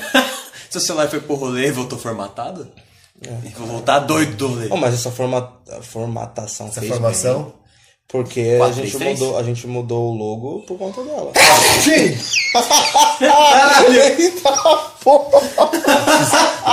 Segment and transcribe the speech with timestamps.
[0.70, 2.66] Seu celular foi pro rolê e voltou formatado?
[3.44, 4.68] E vou voltar doido do rolê.
[4.70, 7.42] Oh, mas essa forma, formatação Essa fez formação.
[7.44, 7.52] bem.
[8.12, 11.32] Porque a Quatro, gente, mudou, a gente mudou o logo por conta dela.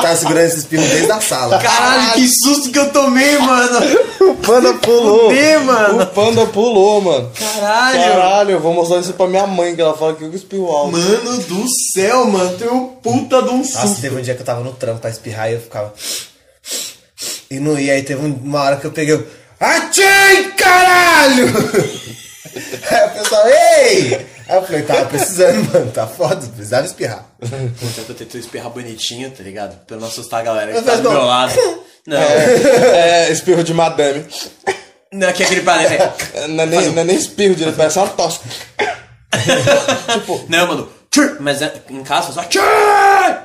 [0.02, 1.58] Tá segurando esse espirro desde a sala.
[1.58, 3.80] Caralho, que susto que eu tomei, mano!
[4.22, 5.30] o panda pulou.
[5.30, 6.04] Fudeu, mano.
[6.04, 7.32] O panda pulou, mano.
[7.34, 8.00] Caralho!
[8.00, 10.92] Caralho, eu vou mostrar isso pra minha mãe, que ela fala que eu espirro alto.
[10.92, 14.02] Mano do céu, mano, tem um puta de um Nossa, susto.
[14.02, 15.94] teve um dia que eu tava no trampo pra espirrar e eu ficava.
[17.50, 19.26] E não ia, aí teve uma hora que eu peguei.
[19.60, 21.48] Atchim, caralho!
[22.90, 24.28] Aí o pessoal, ei!
[24.48, 27.26] Aí eu falei, tava precisando, mano, tá foda, precisava espirrar.
[27.42, 29.78] Eu tento espirrar bonitinho, tá ligado?
[29.86, 31.54] Pra não assustar a galera que tá do meu lado.
[32.08, 34.26] Não, É, espirro de madame.
[35.12, 35.90] não, que é aquele padre.
[35.96, 36.12] né?
[36.48, 38.40] Não é nem, não é nem espirro direito, parece uma tosse.
[40.14, 40.90] tipo, Não, mano.
[41.40, 42.42] Mas é- em casa, só.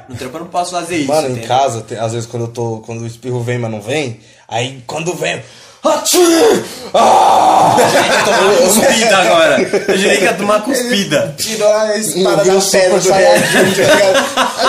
[0.08, 1.08] No trampo eu não posso fazer isso.
[1.08, 1.48] mano, em entendeu?
[1.48, 2.78] casa, tem- às vezes quando eu tô.
[2.86, 5.42] Quando o espirro vem, mas não vem, aí quando vem.
[5.84, 6.64] Atchim!
[6.94, 7.76] Ah!
[7.78, 9.60] Eu tomar uma cuspida agora.
[9.60, 11.34] Eu jurei que ia tomar cuspida.
[11.36, 14.16] Tirou a espada da pedra do Saiyajin, tá ligado?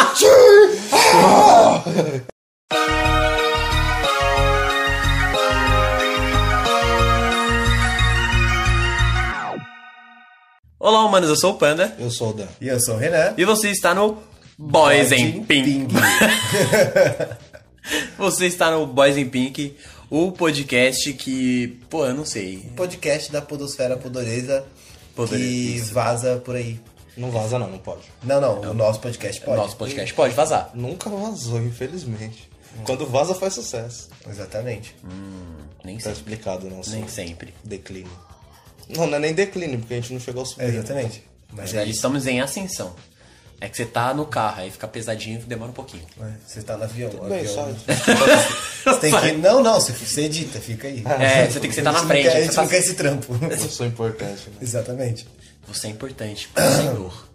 [0.01, 0.27] Atchim!
[10.77, 11.95] Olá, humanos, eu sou o Panda.
[11.97, 12.47] Eu sou o Dan.
[12.59, 13.33] E eu sou o Renan.
[13.37, 14.17] E você está no
[14.57, 15.95] Boys in Ping Pink.
[18.17, 19.75] Você está no Boys in Pink,
[20.09, 22.57] o podcast que, pô, eu não sei.
[22.75, 24.65] Podcast da Podosfera Podoreza
[25.15, 25.93] Podore- que isso.
[25.93, 26.79] vaza por aí.
[27.17, 28.01] Não vaza, não, não pode.
[28.23, 29.57] Não, não, o nosso podcast pode.
[29.57, 30.71] Nosso podcast pode vazar.
[30.73, 32.49] Nunca vazou, infelizmente.
[32.83, 34.09] Quando vaza, faz sucesso.
[34.29, 34.93] Exatamente.
[35.83, 36.17] Nem Tá sempre.
[36.19, 37.53] explicado, não Nem sempre.
[37.63, 38.11] Declínio.
[38.89, 40.65] Não, não é nem declínio, porque a gente não chegou ao subir.
[40.65, 41.23] Exatamente.
[41.53, 41.97] Na Mas é verdade, isso.
[41.99, 42.93] estamos em ascensão.
[43.61, 46.03] É que você tá no carro, aí fica pesadinho e demora um pouquinho.
[46.21, 47.09] É, Você tá no avião.
[47.09, 47.75] o Bem, avião-
[48.85, 49.31] Você tem que...
[49.37, 51.01] Não, não, você, você edita, fica aí.
[51.19, 52.25] É, você tem que sentar na frente.
[52.25, 53.33] Não quer, a gente você não quer esse trampo.
[53.49, 54.49] eu sou importante.
[54.49, 54.55] Né?
[54.61, 55.27] Exatamente.
[55.67, 57.27] Você é importante pro Senhor.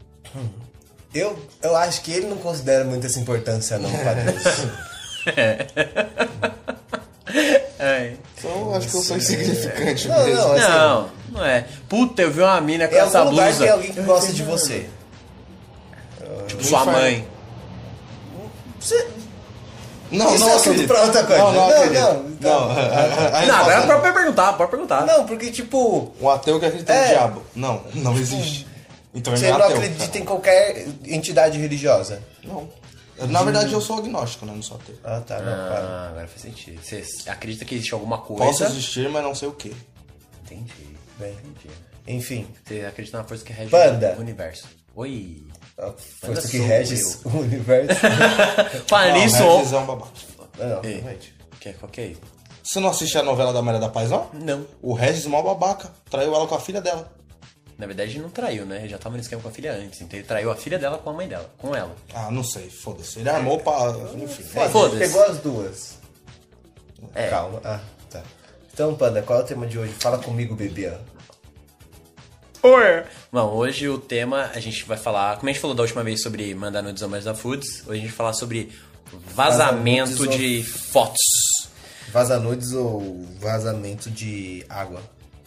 [1.12, 4.42] Eu, eu acho que ele não considera muito essa importância não pra Deus.
[7.78, 8.14] É.
[8.36, 10.34] Então eu acho que eu sou insignificante Não, mesmo.
[10.42, 11.64] não, assim, Não, não é.
[11.88, 13.62] Puta, eu vi uma mina com em essa algum lugar blusa.
[13.64, 14.88] tem alguém que gosta de você.
[16.46, 17.00] Tipo, sua Inferno.
[17.00, 17.28] mãe.
[18.80, 19.08] Você...
[20.10, 21.42] Não, Isso não é assunto pra outra coisa.
[21.42, 22.00] Não, não, Não, acredito.
[22.00, 25.06] não, então- Não, a- a- a Não, resposta agora é pode perguntar, pode perguntar.
[25.06, 27.02] Não, porque tipo, Um ateu que acredita É.
[27.02, 27.42] no diabo.
[27.54, 28.66] Não, não existe.
[29.14, 29.76] Então você não não é ateu.
[29.76, 32.20] acredita em qualquer entidade religiosa.
[32.42, 32.68] Não.
[33.28, 34.52] Na verdade, eu sou agnóstico, né?
[34.54, 34.96] Não sou ateu.
[35.04, 35.86] Ah, tá, não, claro.
[35.86, 36.80] Ah, agora faz sentido.
[36.82, 38.44] Você acredita que existe alguma coisa?
[38.46, 39.76] Posso existir, mas não sei o que.
[40.44, 40.72] Entendi.
[41.18, 41.70] Bem, Entendi.
[42.08, 43.70] enfim, Você acredita na força que rege
[44.16, 44.64] o universo.
[44.96, 45.42] Oi.
[45.80, 45.92] A
[46.26, 48.00] força que rege o universo.
[48.86, 49.56] Fala nisso, ó.
[49.58, 50.10] Regis é um babaca.
[50.58, 51.34] não, Ei, realmente.
[51.60, 52.12] que, qual que é?
[52.62, 54.28] Você não assiste a novela da Maria da Paz, não?
[54.32, 54.66] Não.
[54.82, 57.10] O Regis, mal babaca, traiu ela com a filha dela.
[57.78, 58.76] Na verdade, ele não traiu, né?
[58.80, 60.00] Ele já tava no esquema com a filha antes.
[60.02, 61.50] Então ele traiu a filha dela com a mãe dela.
[61.56, 61.96] Com ela.
[62.14, 63.20] Ah, não sei, foda-se.
[63.20, 63.72] Ele armou pra.
[64.16, 64.42] Enfim.
[64.42, 64.98] Foda-se, Foda-se.
[64.98, 65.98] pegou as duas.
[67.14, 67.28] É.
[67.28, 67.60] Calma.
[67.64, 67.80] Ah,
[68.10, 68.22] tá.
[68.72, 69.94] Então, Panda, qual é o tema de hoje?
[69.98, 70.92] Fala comigo, bebê.
[72.62, 73.04] Oi.
[73.32, 75.36] Bom, hoje o tema a gente vai falar.
[75.38, 78.02] Como a gente falou da última vez sobre mandar nudes ao da Foods, hoje a
[78.02, 78.70] gente vai falar sobre
[79.34, 81.18] vazamento Vazamentos de fotos.
[82.12, 85.00] Vaza nudes ou vazamento de água?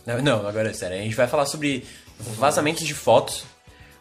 [0.08, 0.98] Não, não, agora é sério.
[0.98, 1.86] A gente vai falar sobre
[2.20, 3.46] vazamentos de fotos,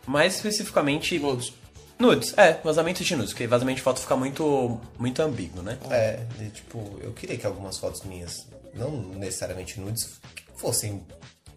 [0.06, 1.18] mais especificamente.
[1.18, 1.52] Nudes.
[1.98, 5.76] Nudes, é, vazamento de nudes, porque vazamento de foto fica muito, muito ambíguo, né?
[5.90, 10.18] É, de, tipo, eu queria que algumas fotos minhas, não necessariamente nudes,
[10.56, 11.04] fossem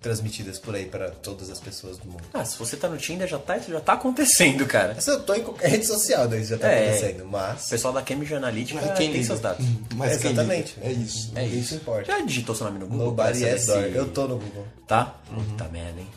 [0.06, 2.22] transmitidas por aí para todas as pessoas do mundo.
[2.32, 4.94] Ah, se você tá no Tinder, já tá, isso já tá acontecendo, cara.
[4.94, 6.90] Mas eu tô em qualquer rede social, daí já tá É.
[6.90, 7.68] acontecendo, O mas...
[7.68, 9.26] pessoal da Cambridge Analytica Mas quem tem liga?
[9.26, 9.66] seus dados.
[9.96, 10.76] Mas quem Exatamente.
[10.78, 10.88] liga?
[10.88, 11.32] É isso.
[11.36, 11.70] É Ninguém isso.
[11.70, 12.06] se importa.
[12.12, 13.06] Já digitou seu nome no Google?
[13.08, 13.84] Nobody saber has door.
[13.84, 14.68] se- Eu tô no Google.
[14.88, 15.16] Tá?
[15.34, 16.08] Puta merda, hein?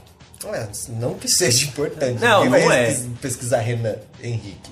[0.52, 2.20] É, não que seja importante.
[2.20, 2.86] Não, Ninguém não vai é.
[2.88, 4.70] pes- pesquisar Renan Henrique.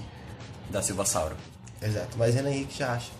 [0.71, 1.37] Da Silva Sauro.
[1.83, 3.11] Exato, mas Renan Henrique já acha.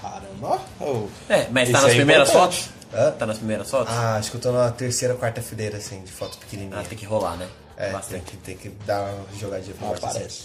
[0.00, 0.60] Caramba.
[0.80, 1.06] Oh.
[1.28, 2.62] É, mas tá Isso nas é primeiras importante.
[2.62, 2.77] fotos?
[2.92, 3.10] Hã?
[3.12, 3.92] Tá nas primeiras fotos?
[3.92, 6.86] Ah, acho que eu tô na terceira, quarta fileira, assim, de fotos pequenininhas.
[6.86, 7.48] Ah, tem que rolar, né?
[7.76, 10.06] É, tem que, tem que dar uma jogadinha pra assim.
[10.06, 10.44] aparece.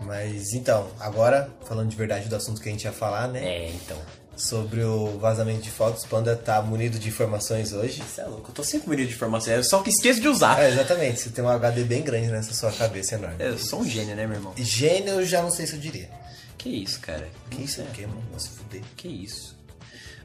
[0.00, 3.44] Mas então, agora, falando de verdade do assunto que a gente ia falar, né?
[3.44, 3.96] É, então.
[4.36, 8.02] Sobre o vazamento de fotos, o Panda tá munido de informações hoje.
[8.02, 9.54] Você é louco, eu tô sempre munido de informação.
[9.54, 10.62] Eu só que esqueço de usar.
[10.62, 13.36] É, exatamente, você tem um HD bem grande nessa sua cabeça enorme.
[13.38, 14.52] Eu sou um gênio, né, meu irmão?
[14.56, 16.10] Gênio, eu já não sei se eu diria.
[16.58, 17.26] Que isso, cara?
[17.50, 18.22] Que isso é o quê, mano?
[18.30, 18.82] Vou se fuder.
[18.94, 19.55] Que isso?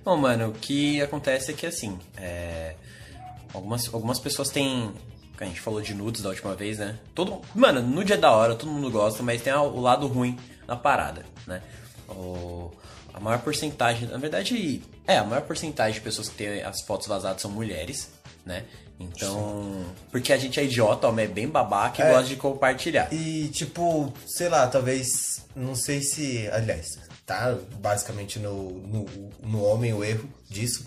[0.04, 2.76] Bom, mano, o que acontece é que assim, é,
[3.54, 4.92] algumas, algumas pessoas têm
[5.40, 7.00] a gente falou de nudes da última vez, né?
[7.16, 10.38] Todo, mano, nude é da hora, todo mundo gosta, mas tem o lado ruim
[10.68, 11.62] na parada, né?
[12.08, 12.72] O,
[13.12, 17.08] a maior porcentagem, na verdade, é, a maior porcentagem de pessoas que têm as fotos
[17.08, 18.12] vazadas são mulheres,
[18.46, 18.66] né?
[19.00, 22.12] Então, porque a gente é idiota, homem é bem babaca e É.
[22.12, 23.12] gosta de compartilhar.
[23.12, 25.44] E, tipo, sei lá, talvez.
[25.56, 26.48] Não sei se.
[26.50, 27.00] Aliás,
[27.32, 29.06] tá basicamente no, no,
[29.44, 30.86] no homem o erro disso.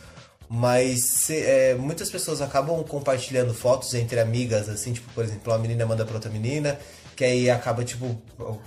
[0.48, 5.58] Mas se- é, muitas pessoas acabam compartilhando fotos entre amigas, assim, tipo, por exemplo, uma
[5.58, 6.78] menina manda pra outra menina,
[7.16, 8.16] que aí acaba, tipo,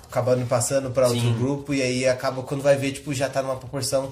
[0.09, 1.38] acabando passando pra outro Sim.
[1.38, 4.12] grupo, e aí acaba, quando vai ver, tipo, já tá numa proporção,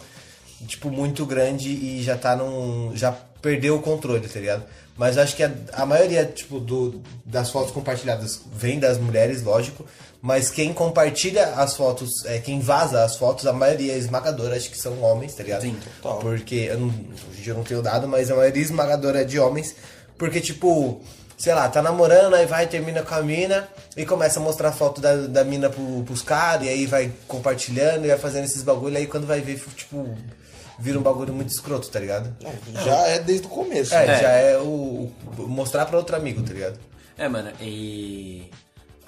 [0.67, 2.91] tipo, muito grande e já tá num.
[2.95, 4.63] já perdeu o controle, tá ligado?
[4.97, 9.85] Mas acho que a, a maioria, tipo, do, das fotos compartilhadas vem das mulheres, lógico.
[10.21, 14.69] Mas quem compartilha as fotos, é, quem vaza as fotos, a maioria é esmagadora, acho
[14.71, 15.61] que são homens, tá ligado?
[15.61, 16.19] Sim, total.
[16.19, 19.23] Porque eu não, hoje em dia eu não tenho dado, mas a maioria esmagadora é
[19.23, 19.75] de homens.
[20.17, 20.99] Porque, tipo,
[21.37, 24.99] sei lá, tá namorando, aí vai, termina com a mina e começa a mostrar foto
[24.99, 28.97] da, da mina pro, pros caras, e aí vai compartilhando e vai fazendo esses bagulho,
[28.97, 30.15] aí quando vai ver, tipo,
[30.79, 32.33] vira um bagulho muito escroto, tá ligado?
[32.83, 33.93] Já é desde o começo.
[33.93, 34.19] É, né?
[34.21, 36.79] já é o, o- mostrar pra outro amigo, tá ligado?
[37.17, 38.49] É, mano, e.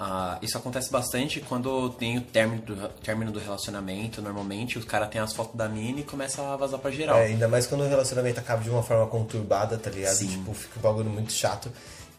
[0.00, 4.22] ah, isso acontece bastante quando tem o término do, término do relacionamento.
[4.22, 7.18] Normalmente, os caras têm as fotos da mina e começam a vazar pra geral.
[7.18, 10.14] É, ainda mais quando o relacionamento acaba de uma forma conturbada, tá ligado?
[10.14, 10.28] Sim.
[10.28, 11.70] Tipo, fica um bagulho muito chato.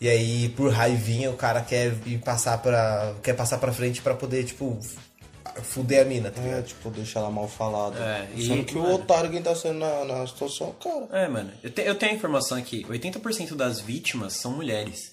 [0.02, 3.14] E aí, por raivinha, o cara quer ir passar pra.
[3.24, 4.78] quer passar pra frente pra poder, tipo,
[5.64, 6.66] fuder a mina, tá É, ligado?
[6.66, 8.00] tipo, deixar ela mal falada.
[8.00, 8.96] É, e- Sendo que o mano.
[8.96, 11.24] otário quem tá sendo na, na situação é o cara.
[11.24, 11.52] É, mano.
[11.64, 15.12] Eu, te- eu tenho a informação aqui: 80% das vítimas são mulheres.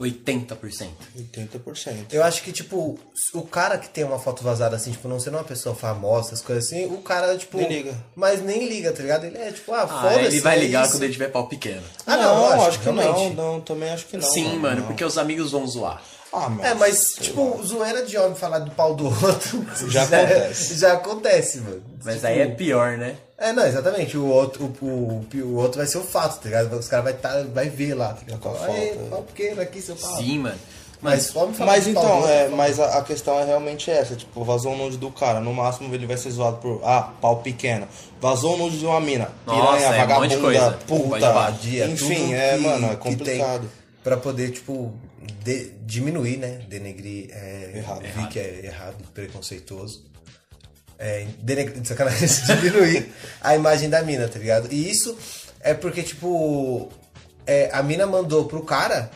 [0.00, 0.88] 80%.
[1.16, 1.94] 80%.
[2.12, 2.98] Eu acho que, tipo,
[3.32, 6.40] o cara que tem uma foto vazada assim, tipo, não sendo uma pessoa famosa, essas
[6.42, 7.58] coisas assim, o cara, tipo.
[7.58, 7.94] Nem liga.
[8.16, 9.24] Mas nem liga, tá ligado?
[9.24, 10.26] Ele é tipo, ah, Ah, foda-se.
[10.26, 10.92] ele vai é ligar isso.
[10.94, 11.82] quando ele tiver pau pequeno.
[12.06, 13.36] Ah, não, lógico, acho que não, realmente.
[13.36, 14.28] não, também acho que não.
[14.28, 14.86] Sim, mano, não.
[14.88, 16.02] porque os amigos vão zoar.
[16.34, 16.66] Ah, mas...
[16.66, 19.66] É, mas, tipo, zoeira de homem falar do pau do outro.
[19.90, 20.78] Já acontece.
[20.78, 21.82] Já acontece, mano.
[22.02, 23.16] Mas Tipo, aí é pior, né?
[23.42, 24.16] É, não, exatamente.
[24.16, 26.72] O outro, o, o, o outro vai ser o fato, tá ligado?
[26.78, 28.12] Os caras vai, tá, vai ver lá.
[28.14, 28.40] Tá ligado?
[28.40, 29.08] Com a Aí, foto, é.
[29.10, 30.16] pau pequeno aqui, seu pau.
[30.16, 30.58] Sim, mano.
[31.00, 34.44] Mas, Mas, fala Mas então, é, fala- mas a, a questão é realmente essa, tipo,
[34.44, 37.88] vazou o nude do cara, no máximo ele vai ser zoado por, ah, pau pequeno.
[38.20, 40.60] Vazou o nude de uma mina, Nossa, piranha, é um de coisa.
[40.60, 41.50] vagabunda, Pode puta, pá.
[41.50, 43.68] Dia, enfim, é, que- mano, é complicado.
[44.04, 44.92] Pra poder, tipo,
[45.42, 46.60] de- diminuir, né?
[46.68, 47.30] Denegrir.
[47.32, 48.02] É, Errado.
[48.02, 50.04] Vi que é errado, preconceituoso.
[51.04, 51.26] É,
[51.82, 54.68] sacanagem, diminuir a imagem da mina, tá ligado?
[54.70, 55.16] E isso
[55.60, 56.88] é porque, tipo,
[57.44, 59.10] é, a mina mandou pro cara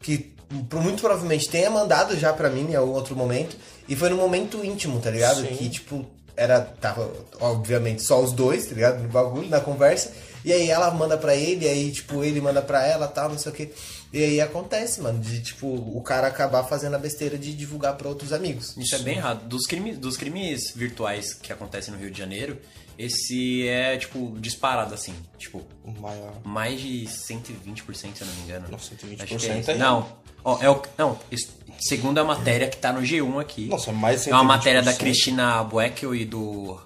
[0.00, 0.32] que
[0.72, 3.56] muito provavelmente tenha mandado já pra mim em algum outro momento.
[3.88, 5.40] E foi no momento íntimo, tá ligado?
[5.40, 5.56] Sim.
[5.56, 6.06] Que, tipo,
[6.36, 6.60] era.
[6.60, 7.10] Tava,
[7.40, 9.02] obviamente, só os dois, tá ligado?
[9.02, 10.12] No bagulho, na conversa.
[10.44, 13.38] E aí ela manda pra ele, e aí, tipo, ele manda pra ela tal, não
[13.38, 13.72] sei o que.
[14.12, 18.08] E aí acontece, mano, de, tipo, o cara acabar fazendo a besteira de divulgar pra
[18.08, 18.76] outros amigos.
[18.76, 19.48] Isso é bem errado.
[19.48, 22.58] Dos crimes, dos crimes virtuais que acontecem no Rio de Janeiro,
[22.98, 25.14] esse é, tipo, disparado, assim.
[25.38, 26.34] Tipo, O maior.
[26.44, 28.66] mais de 120%, se eu não me engano.
[28.70, 29.74] Nossa, 120% Acho que é é isso.
[29.76, 30.06] Não.
[30.44, 31.48] Ó, é o, não, isso-
[31.80, 33.66] segundo a matéria que tá no G1 aqui.
[33.68, 34.98] Nossa, é mais de É uma matéria da 120%.
[34.98, 36.78] Cristina Bueckel e do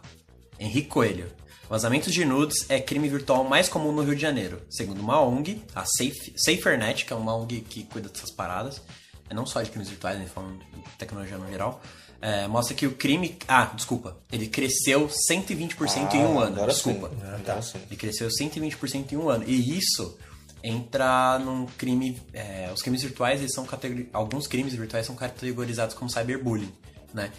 [0.61, 1.27] Henrique Coelho.
[1.69, 4.63] Vazamentos de nudes é crime virtual mais comum no Rio de Janeiro.
[4.71, 8.81] Segundo uma ONG, a Safe, SaferNet, que é uma ONG que cuida dessas paradas,
[9.29, 11.81] é não só de crimes virtuais, né, falando de tecnologia no geral,
[12.21, 13.37] é, mostra que o crime...
[13.49, 14.17] Ah, desculpa.
[14.31, 16.67] Ele cresceu 120% em um Ah, ano.
[16.67, 17.09] Desculpa.
[17.11, 17.79] Sim, agora sim.
[17.89, 19.45] Ele cresceu 120% em um ano.
[19.47, 20.17] E isso
[20.63, 22.21] entra num crime.
[22.33, 24.09] é, os crimes virtuais, eles são categori...
[24.13, 26.73] alguns crimes virtuais são categorizados como cyberbullying,
[27.13, 27.31] né?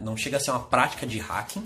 [0.00, 1.62] Não chega a ser uma prática de hacking,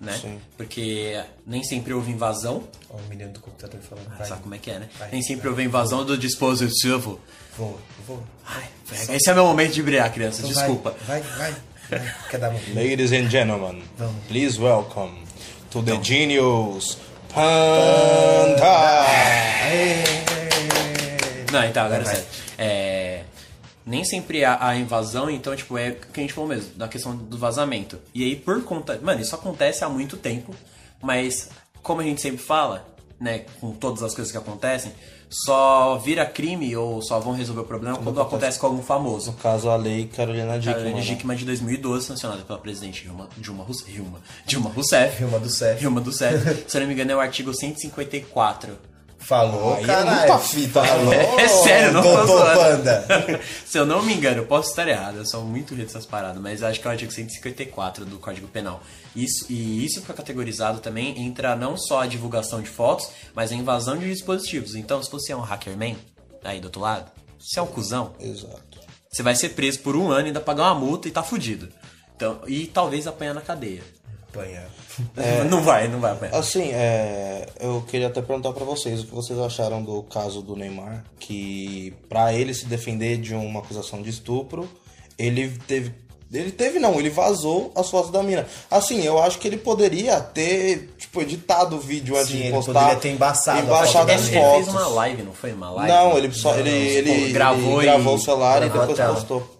[0.00, 0.18] né?
[0.20, 0.38] Sim.
[0.56, 2.64] Porque nem sempre houve invasão.
[2.90, 4.08] Ó, o menino do computador falando.
[4.16, 4.88] Vai, Sabe como é que é, né?
[4.98, 5.50] Vai, nem sempre vai.
[5.50, 7.20] houve invasão do dispositivo.
[7.56, 8.22] Vou, vou.
[8.46, 8.68] Ai,
[9.10, 10.40] esse é meu momento de brilhar, crianças.
[10.40, 10.94] Então Desculpa.
[11.06, 11.54] Vai, vai,
[11.88, 12.14] vai.
[12.30, 12.58] Quer dar uma...
[12.74, 14.24] Ladies and gentlemen, Vamos.
[14.28, 15.12] please welcome
[15.70, 16.98] to the Genius
[17.32, 19.06] Panda.
[21.52, 22.24] Não, então, agora é sério.
[22.58, 23.05] É,
[23.86, 26.88] nem sempre há a invasão, então, tipo, é o que a gente falou mesmo, da
[26.88, 27.98] questão do vazamento.
[28.12, 28.98] E aí, por conta.
[29.00, 30.52] Mano, isso acontece há muito tempo,
[31.00, 31.48] mas
[31.82, 32.84] como a gente sempre fala,
[33.20, 34.92] né, com todas as coisas que acontecem,
[35.28, 38.28] só vira crime ou só vão resolver o problema quando, acontece.
[38.28, 39.32] acontece com algum famoso.
[39.32, 40.74] No caso, a lei Carolina Dickman.
[40.74, 41.04] Carolina né?
[41.04, 45.16] Dickman de 2012, sancionada pela presidente Dilma, Dilma, Rous- Dilma, Dilma Rousseff.
[45.18, 45.80] Dilma Rousseff.
[45.80, 46.64] Dilma Rousseff.
[46.70, 48.76] Se eu não me engano, é o artigo 154
[49.26, 50.18] Falou, é caralho.
[50.18, 52.54] muita fita, né, Falou, É, é sério, não doutor.
[52.54, 53.04] Panda.
[53.66, 56.40] Se eu não me engano, eu posso estar errado, eu sou muito ruim dessas paradas,
[56.40, 58.80] mas acho que é o artigo 154 do Código Penal.
[59.16, 63.56] Isso, e isso fica categorizado também entra não só a divulgação de fotos, mas a
[63.56, 64.76] invasão de dispositivos.
[64.76, 65.96] Então, se você é um hackerman,
[66.44, 68.14] aí do outro lado, Você é um cuzão?
[68.20, 68.78] Exato.
[69.10, 71.68] Você vai ser preso por um ano e ainda pagar uma multa e tá fudido.
[72.14, 73.82] Então, e talvez apanhar na cadeia.
[74.40, 74.66] Apanhar.
[75.50, 76.34] Não vai, não vai apanhar.
[76.36, 80.56] Assim, é, eu queria até perguntar pra vocês o que vocês acharam do caso do
[80.56, 84.66] Neymar, que pra ele se defender de uma acusação de estupro,
[85.18, 85.92] ele teve
[86.32, 88.46] ele teve não, ele vazou as fotos da mina.
[88.70, 92.50] Assim, eu acho que ele poderia ter, tipo, editado o vídeo antes Sim, de ele
[92.52, 92.72] postar.
[92.72, 94.12] poderia ter embaçado e da as Ele, mina.
[94.12, 94.64] ele fotos.
[94.64, 95.92] fez uma live, não foi uma live?
[95.92, 99.55] Não, ele só ele, ele, Tipo, gravou ele gravou o celular e depois postou.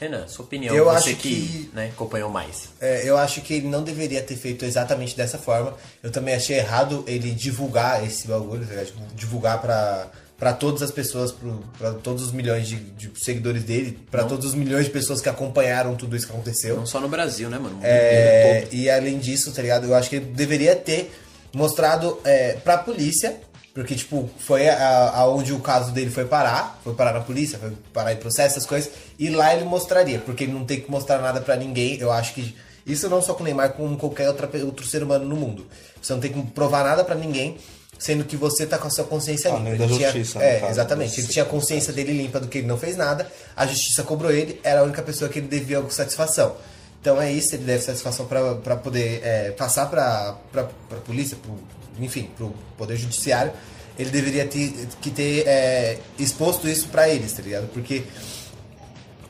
[0.00, 2.68] Renan, sua opinião, Eu você acho que, que- né, acompanhou mais.
[2.80, 5.74] É, eu acho que ele não deveria ter feito exatamente dessa forma.
[6.02, 8.84] Eu também achei errado ele divulgar esse bagulho, tá?
[8.84, 13.62] Tipo, divulgar pra, pra todas as pessoas, pro, pra todos os milhões de, de seguidores
[13.62, 16.76] dele, pra todos os milhões de pessoas que acompanharam tudo isso que aconteceu.
[16.76, 17.78] Não só no Brasil, né, mano?
[17.82, 19.86] É, e além disso, tá ligado?
[19.86, 21.12] Eu acho que ele deveria ter
[21.54, 23.36] mostrado é, pra polícia,
[23.74, 28.12] porque, tipo, foi aonde o caso dele foi parar, foi parar na polícia, foi parar
[28.12, 31.40] em processo, essas coisas, e lá ele mostraria, porque ele não tem que mostrar nada
[31.40, 31.98] pra ninguém.
[31.98, 32.54] Eu acho que
[32.86, 35.66] isso não só com o Neymar, com qualquer outra, outro ser humano no mundo.
[36.00, 37.56] Você não tem que provar nada pra ninguém.
[37.96, 39.60] Sendo que você tá com a sua consciência limpa.
[39.60, 40.72] Além da Ele tinha- justiça, no é, caso.
[40.72, 41.20] exatamente.
[41.20, 43.30] Ele tinha a consciência dele limpa do que ele não fez nada.
[43.56, 46.56] A justiça cobrou ele, era a única pessoa que ele devia satisfação.
[47.04, 50.64] Então é isso, ele deve satisfação pra poder é, passar pra, pra
[51.04, 51.54] polícia, pro,
[52.02, 53.52] enfim, pro poder judiciário.
[53.98, 57.68] Ele deveria ter, que ter é, exposto isso pra eles, tá ligado?
[57.74, 58.04] Porque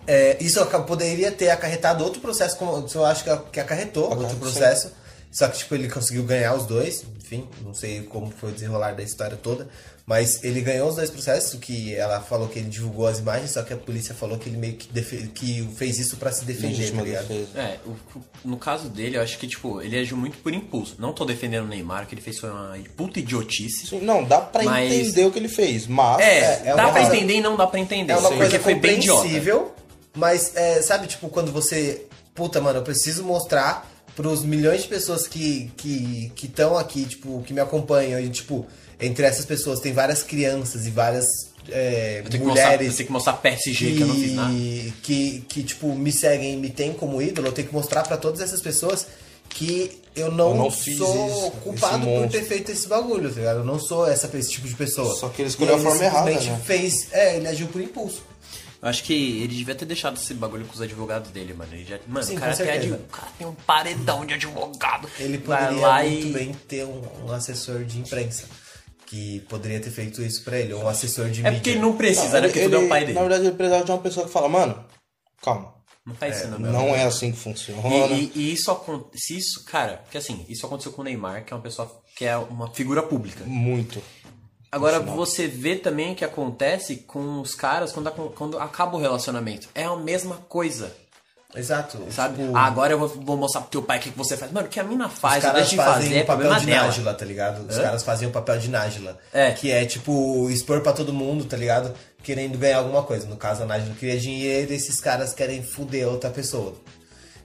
[0.06, 4.36] é, isso poderia ter acarretado outro processo, como eu acho que, a- acarretou outro
[4.88, 4.94] sim.
[5.34, 7.04] Só que, tipo, ele conseguiu ganhar os dois.
[7.20, 9.68] Enfim, não sei como foi o desenrolar da história toda.
[10.06, 13.62] Mas ele ganhou os dois processos, que ela falou que ele divulgou as imagens, só
[13.62, 14.86] que a polícia falou que ele meio que,
[15.28, 17.32] que fez isso pra se defender, tá ligado?
[17.56, 20.96] É, o- o- no caso dele, eu acho que, tipo, ele agiu muito por impulso.
[20.98, 23.86] Não tô defendendo o Neymar, o que ele fez foi uma puta idiotice.
[23.86, 26.20] Sim, não, dá pra Mas- entender o que ele fez, mas.
[26.20, 26.38] É,
[26.68, 28.12] é dá uma pra coisa- entender e não dá pra entender.
[28.12, 29.22] É uma coisa foi bem idiota.
[29.22, 29.74] compreensível,
[30.14, 32.06] mas é, sabe, tipo, quando você.
[32.34, 37.04] Puta, mano, eu preciso mostrar pros milhões de pessoas que estão que, que tão aqui,
[37.04, 38.66] tipo, que me acompanham, e, tipo,
[39.00, 41.26] entre essas pessoas tem várias crianças e várias
[41.68, 42.96] é, Eu tenho que mostrar, eu mulheres.
[42.96, 44.52] tenho que mostrar PSG que, eu não fiz nada.
[45.02, 48.16] que, que, tipo, me seguem e me têm como ídolo, eu tenho que mostrar pra
[48.16, 49.06] todas essas pessoas
[49.48, 53.58] que eu não, Eu não sou isso, culpado por ter feito esse bagulho, tá ligado?
[53.58, 55.14] Eu não sou essa, esse tipo de pessoa.
[55.16, 56.60] Só que ele escolheu E a forma errada, né?
[56.64, 58.22] fez, é, ele agiu por impulso.
[58.84, 61.72] Eu acho que ele devia ter deixado esse bagulho com os advogados dele, mano.
[61.72, 64.34] Ele já, mano, Sim, o, cara com tem adv- o cara tem um paredão de
[64.34, 65.08] advogado.
[65.18, 66.32] Ele poderia lá muito e...
[66.32, 68.46] bem ter um, um assessor de imprensa
[69.06, 71.52] que poderia ter feito isso pra ele, ou um assessor de É mídia.
[71.54, 72.38] porque ele não precisa, Não, né?
[72.40, 73.12] ele- Porque tudo é o ele- pai dele.
[73.14, 74.84] Na verdade, ele precisava de uma pessoa que fala, mano,
[75.42, 75.74] calma.
[76.06, 76.70] Não faz isso, não, meu.
[76.70, 77.80] Não é assim que funciona.
[77.88, 79.34] E, e- e isso acontece.
[79.38, 82.36] Isso, cara, porque assim, isso aconteceu com o Neymar, que é uma pessoa que é
[82.36, 83.44] uma figura pública.
[83.46, 84.02] Muito.
[84.74, 89.68] Agora você vê também o que acontece com os caras quando, quando acaba o relacionamento.
[89.74, 90.92] É a mesma coisa,
[91.54, 91.98] Exato.
[92.10, 92.42] sabe?
[92.42, 94.50] Tipo, Ah, agora eu vou, vou mostrar pro teu pai o que que você faz.
[94.50, 96.36] Mano, o que a mina os faz, caras deixa de fazem fazer, é o papel
[96.40, 96.86] problema de dela.
[96.88, 97.68] Nájila, tá ligado?
[97.68, 97.82] Os Hã?
[97.82, 99.18] caras faziam o papel de Nájila.
[99.32, 99.52] É.
[99.52, 101.94] Que é, tipo, expor pra todo mundo, tá ligado?
[102.22, 103.26] Querendo ganhar alguma coisa.
[103.28, 106.74] No caso, a Nájila queria dinheiro e esses caras querem fuder outra pessoa.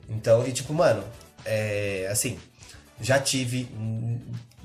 [0.09, 1.03] Então, e tipo, mano,
[1.45, 2.39] é, assim,
[2.99, 3.69] já tive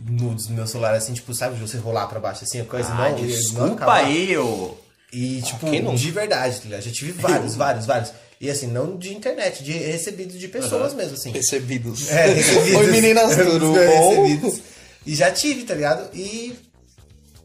[0.06, 2.90] nudes no meu celular, assim, tipo, sabe, de você rolar pra baixo, assim, a coisa
[2.92, 4.04] Ah, não, não desculpa acabar.
[4.04, 4.76] aí, ô.
[5.12, 5.94] E, tipo, não?
[5.94, 6.82] de verdade, tá ligado?
[6.82, 8.12] Já tive vários, vários, vários.
[8.40, 11.30] E assim, não de internet, de recebidos de pessoas mesmo, assim.
[11.30, 12.10] Recebidos.
[12.10, 12.74] É, recebidos.
[12.80, 14.60] Oi meninas, tudo Recebidos.
[15.06, 16.10] E já tive, tá ligado?
[16.14, 16.54] E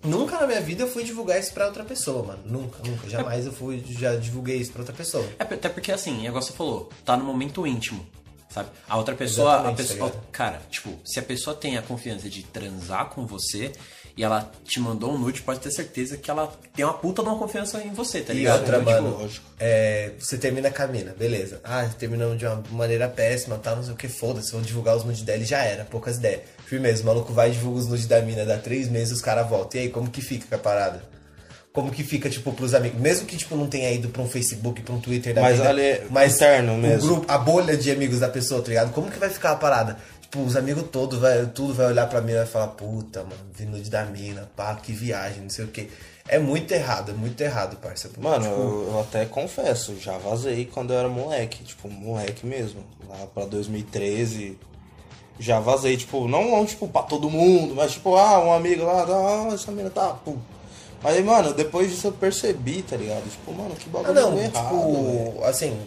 [0.03, 2.39] nunca na minha vida eu fui divulgar isso pra outra pessoa, mano.
[2.45, 3.07] Nunca, nunca.
[3.09, 5.25] Jamais eu fui, já divulguei isso pra outra pessoa.
[5.37, 8.05] É, até porque assim, é igual você falou, tá no momento íntimo,
[8.49, 8.69] sabe?
[8.87, 12.29] A outra pessoa, a Exatamente, tá pessoa, cara, tipo, se a pessoa tem a confiança
[12.29, 13.71] de transar com você
[14.17, 17.29] e ela te mandou um nude, pode ter certeza que ela tem uma puta de
[17.29, 18.59] uma confiança em você, tá E ligado?
[18.59, 19.45] outra, Então, mano, lógico.
[19.59, 21.61] é, você termina com a mina, beleza.
[21.63, 25.05] Ah, terminamos de uma maneira péssima, tá, não sei o que, foda-se, vou divulgar os
[25.05, 26.41] nudes dela e já era, poucas ideias.
[26.65, 29.47] Firmeza, o maluco vai e divulga os nudes da mina, dá três meses os caras
[29.47, 29.79] voltam.
[29.79, 31.01] E aí, como que fica com a parada?
[31.71, 32.99] Como que fica, tipo, pros amigos?
[32.99, 35.69] Mesmo que, tipo, não tenha ido pra um Facebook, pra um Twitter da Mas vida,
[35.69, 37.07] ali é interno mesmo.
[37.07, 38.91] grupo, a bolha de amigos da pessoa, tá ligado?
[38.91, 39.97] Como que vai ficar a parada?
[40.21, 43.35] Tipo, os amigos todos, vai, tudo vai olhar pra mim e vai falar, puta, mano,
[43.53, 45.89] vi nude da mina, pá, que viagem, não sei o que.
[46.27, 48.09] É muito errado, é muito errado, parça.
[48.19, 52.83] Mano, Tipo, eu, eu até confesso, já vazei quando eu era moleque, tipo, moleque mesmo.
[53.07, 54.57] Lá pra 2013,
[55.39, 59.05] já vazei, tipo, não, não tipo, pra todo mundo, mas tipo, ah, um amigo lá,
[59.07, 60.37] ah, essa mina tá, pum.
[61.03, 63.23] Aí, mano, depois disso eu percebi, tá ligado?
[63.29, 65.79] Tipo, mano, que Ah, bagulho não, errado, tipo, assim,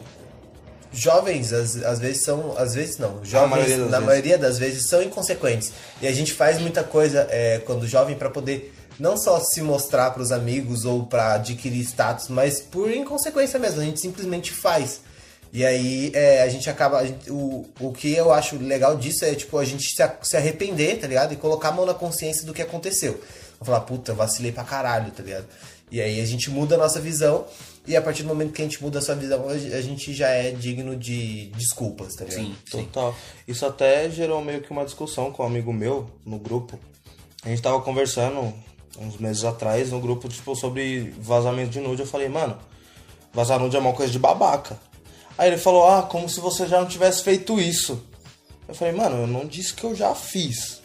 [0.93, 4.07] jovens às, às vezes são, às vezes não, jovens maioria das na vezes.
[4.07, 5.73] maioria das vezes são inconsequentes.
[6.01, 10.11] E a gente faz muita coisa é, quando jovem pra poder não só se mostrar
[10.13, 15.01] pros amigos ou pra adquirir status, mas por inconsequência mesmo, a gente simplesmente faz.
[15.53, 16.99] E aí é, a gente acaba.
[16.99, 20.37] a gente- o, o que eu acho legal disso é tipo a gente se, se
[20.37, 21.33] arrepender, tá ligado?
[21.35, 23.21] E colocar a mão na consciência do que aconteceu.
[23.63, 25.47] Vou falar, puta, vacilei pra caralho, tá ligado?
[25.89, 27.45] E aí a gente muda a nossa visão.
[27.87, 30.29] E a partir do momento que a gente muda a sua visão, a gente já
[30.29, 32.45] é digno de desculpas, tá ligado?
[32.45, 32.85] Sim, sim.
[32.85, 33.15] Total.
[33.47, 36.79] Isso até gerou meio que uma discussão com um amigo meu no grupo.
[37.45, 38.53] A gente tava conversando
[38.99, 42.03] uns meses atrás no grupo, tipo, sobre vazamento de nude.
[42.03, 42.59] Eu falei, mano,
[43.33, 44.79] vazar nude é uma coisa de babaca.
[45.39, 48.03] Aí ele falou, ah, como se você já não tivesse feito isso.
[48.67, 50.82] Eu falei, mano, eu não disse que eu já fiz.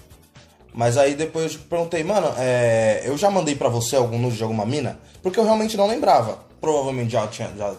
[0.77, 4.43] Mas aí depois eu perguntei, mano, é, eu já mandei pra você algum nude de
[4.43, 4.99] alguma mina?
[5.23, 6.37] Porque eu realmente não lembrava.
[6.61, 7.73] Provavelmente já tinha, já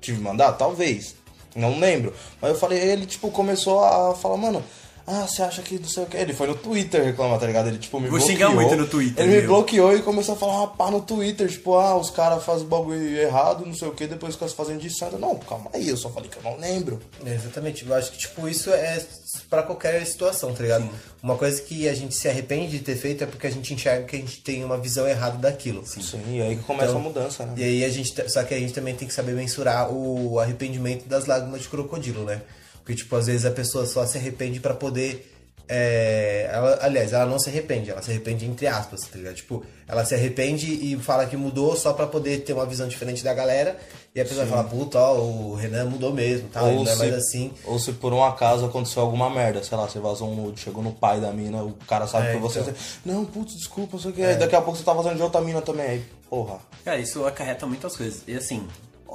[0.00, 1.16] tive mandado, talvez.
[1.56, 2.14] Não lembro.
[2.40, 4.62] Mas eu falei, ele tipo começou a falar, mano,
[5.06, 6.16] ah, você acha que não sei o que.
[6.16, 7.68] Ele foi no Twitter reclamar, tá ligado?
[7.68, 8.36] Ele tipo me Vou bloqueou.
[8.38, 9.48] xingar muito no Twitter, Ele me viu?
[9.50, 13.16] bloqueou e começou a falar, ah, pá, no Twitter, tipo, ah, os caras fazem bagulho
[13.18, 15.18] errado, não sei o que, depois ficam se fazendo de santo.
[15.18, 17.00] Não, calma aí, eu só falei que eu não lembro.
[17.26, 19.02] É, Exatamente, eu acho que tipo isso é
[19.48, 20.88] pra qualquer situação, tá ligado?
[21.22, 24.04] Uma coisa que a gente se arrepende de ter feito é porque a gente enxerga
[24.06, 25.84] que a gente tem uma visão errada daquilo.
[25.86, 27.54] Sim, e aí que começa Então, a mudança, né?
[27.56, 31.06] E aí a gente, só que a gente também tem que saber mensurar o arrependimento
[31.08, 32.42] das lágrimas de crocodilo, né?
[32.84, 35.28] Porque tipo às vezes a pessoa só se arrepende pra poder
[35.68, 39.36] é, ela, aliás, ela não se arrepende, ela se arrepende entre aspas, tá ligado?
[39.36, 43.24] Tipo, ela se arrepende e fala que mudou só pra poder ter uma visão diferente
[43.24, 43.78] da galera.
[44.14, 47.14] E a pessoa fala, puta, ó, o Renan mudou mesmo, tal, ele não é mais
[47.14, 47.50] assim.
[47.64, 50.82] ou se por um acaso aconteceu alguma merda, sei lá, você vazou um nude, chegou
[50.82, 52.60] no pai da mina, o cara sabe É, que você.
[52.60, 52.74] então.
[52.74, 54.22] você- Não, putz, desculpa, não sei o que.
[54.22, 55.86] Aí Daqui a pouco você tá vazando de outra mina também.
[55.86, 56.58] Aí, porra.
[56.84, 58.22] Cara, isso acarreta muitas coisas.
[58.26, 58.66] E assim,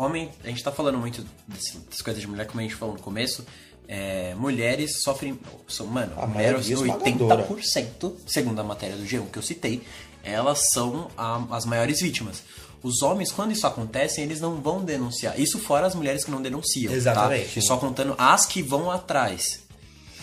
[0.03, 2.95] homem, a gente tá falando muito desse- das coisas de mulher, como a gente falou
[2.95, 3.45] no começo.
[3.89, 5.39] é, mulheres sofrem.
[5.89, 7.47] Mano, A mulheres, maioria esmagadora.
[7.47, 9.81] 80%, segundo a matéria do G1 que eu citei,
[10.25, 12.43] elas são a- as maiores vítimas.
[12.83, 15.39] Os homens, quando isso acontece, eles não vão denunciar.
[15.39, 16.91] Isso fora as mulheres que não denunciam.
[16.93, 17.55] Exatamente.
[17.55, 17.61] Tá?
[17.61, 19.61] Só contando as que vão atrás.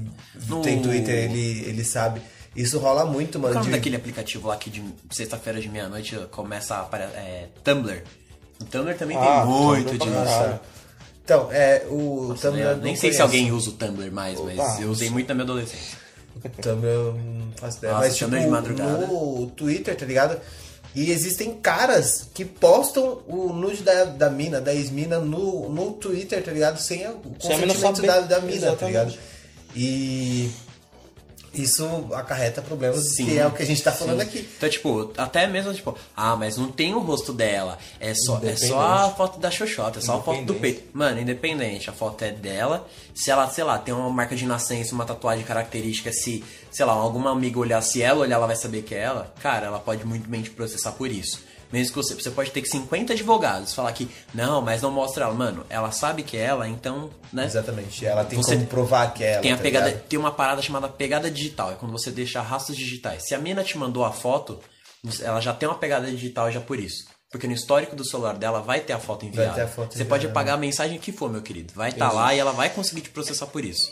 [0.48, 2.22] No- tem Twitter, ele, ele sabe.
[2.56, 3.54] Isso rola muito, mano.
[3.54, 7.16] o nome de- daquele aplicativo lá que de sexta-feira de meia-noite começa a aparecer.
[7.18, 8.04] É, Tumblr.
[8.60, 10.60] No Tumblr também Ah, tem muito disso.
[11.24, 12.64] Então, é, o Nossa, Tumblr.
[12.64, 13.22] eu nem não sei se conheço.
[13.24, 15.98] alguém usa o Tumblr mais, mas Ah, eu usei muito na minha adolescência.
[16.62, 17.94] Tumblr eu não faço ideia.
[17.94, 19.08] Nossa, Mas, tipo, Tumblr de madrugada.
[19.08, 20.40] no Twitter, tá ligado?
[20.96, 26.42] E existem caras que postam o nude da, da mina, da ex-mina, no, no Twitter,
[26.42, 26.80] tá ligado?
[26.80, 28.88] Sem a- o consentimento da, da mina, tá Exatamente.
[28.88, 29.18] ligado?
[29.76, 30.50] E
[31.62, 34.28] isso acarreta problemas, Sim, que é o que a gente tá falando sim.
[34.28, 34.50] aqui.
[34.58, 37.78] Então, tipo, até mesmo, tipo, ah, mas não tem o rosto dela.
[38.00, 40.84] É só, é só a foto da Xoxota, é só a foto do peito.
[40.94, 42.88] Mano, independente, a foto é dela.
[43.14, 46.94] Se ela, sei lá, tem uma marca de nascença, uma tatuagem característica, se, sei lá,
[46.94, 50.06] alguma amiga olhar, se ela olhar, ela vai saber que é ela, cara, ela pode
[50.06, 51.40] muito bem te processar por isso.
[51.76, 55.26] Mesmo que você, você pode ter que 50 advogados falar que, não, mas não mostra
[55.26, 55.34] ela.
[55.34, 57.44] Mano, ela sabe que é ela, então, né?
[57.44, 58.06] Exatamente.
[58.06, 59.42] Ela tem Você como provar que é ela.
[59.42, 60.04] Tem a tá pegada, ligado?
[60.04, 63.28] tem uma parada chamada pegada digital, é quando você deixa rastros digitais.
[63.28, 64.58] Se a mina te mandou a foto,
[65.22, 67.08] ela já tem uma pegada digital já por isso.
[67.30, 69.54] Porque no histórico do celular dela vai ter a foto enviada.
[69.54, 70.10] ter a foto você enviada.
[70.10, 71.74] pode apagar a mensagem que for, meu querido.
[71.76, 73.92] Vai estar lá e ela vai conseguir te processar por isso.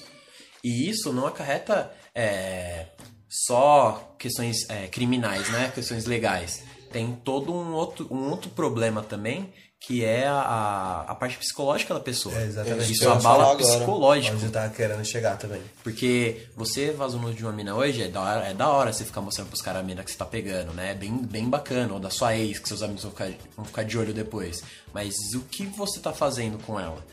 [0.64, 2.86] E isso não acarreta é,
[3.28, 5.70] só questões é, criminais, né?
[5.76, 6.64] Questões legais.
[6.94, 12.00] Tem todo um outro, um outro problema também, que é a, a, parte psicológica da
[12.00, 12.34] pessoa.
[12.40, 12.94] É, exatamente.
[12.94, 13.58] Isso abala agora.
[13.58, 14.36] psicológico.
[14.36, 15.62] Onde eu tava querendo chegar também.
[15.84, 19.04] Porque você vazou nude de uma mina hoje, é da hora, é da hora você
[19.04, 20.92] ficar mostrando pros caras a mina que você tá pegando, né?
[20.92, 21.94] É bem, bem bacana.
[21.94, 24.64] Ou da sua ex, que seus amigos vão ficar, vão ficar de olho depois.
[24.94, 27.04] Mas o que você tá fazendo com ela?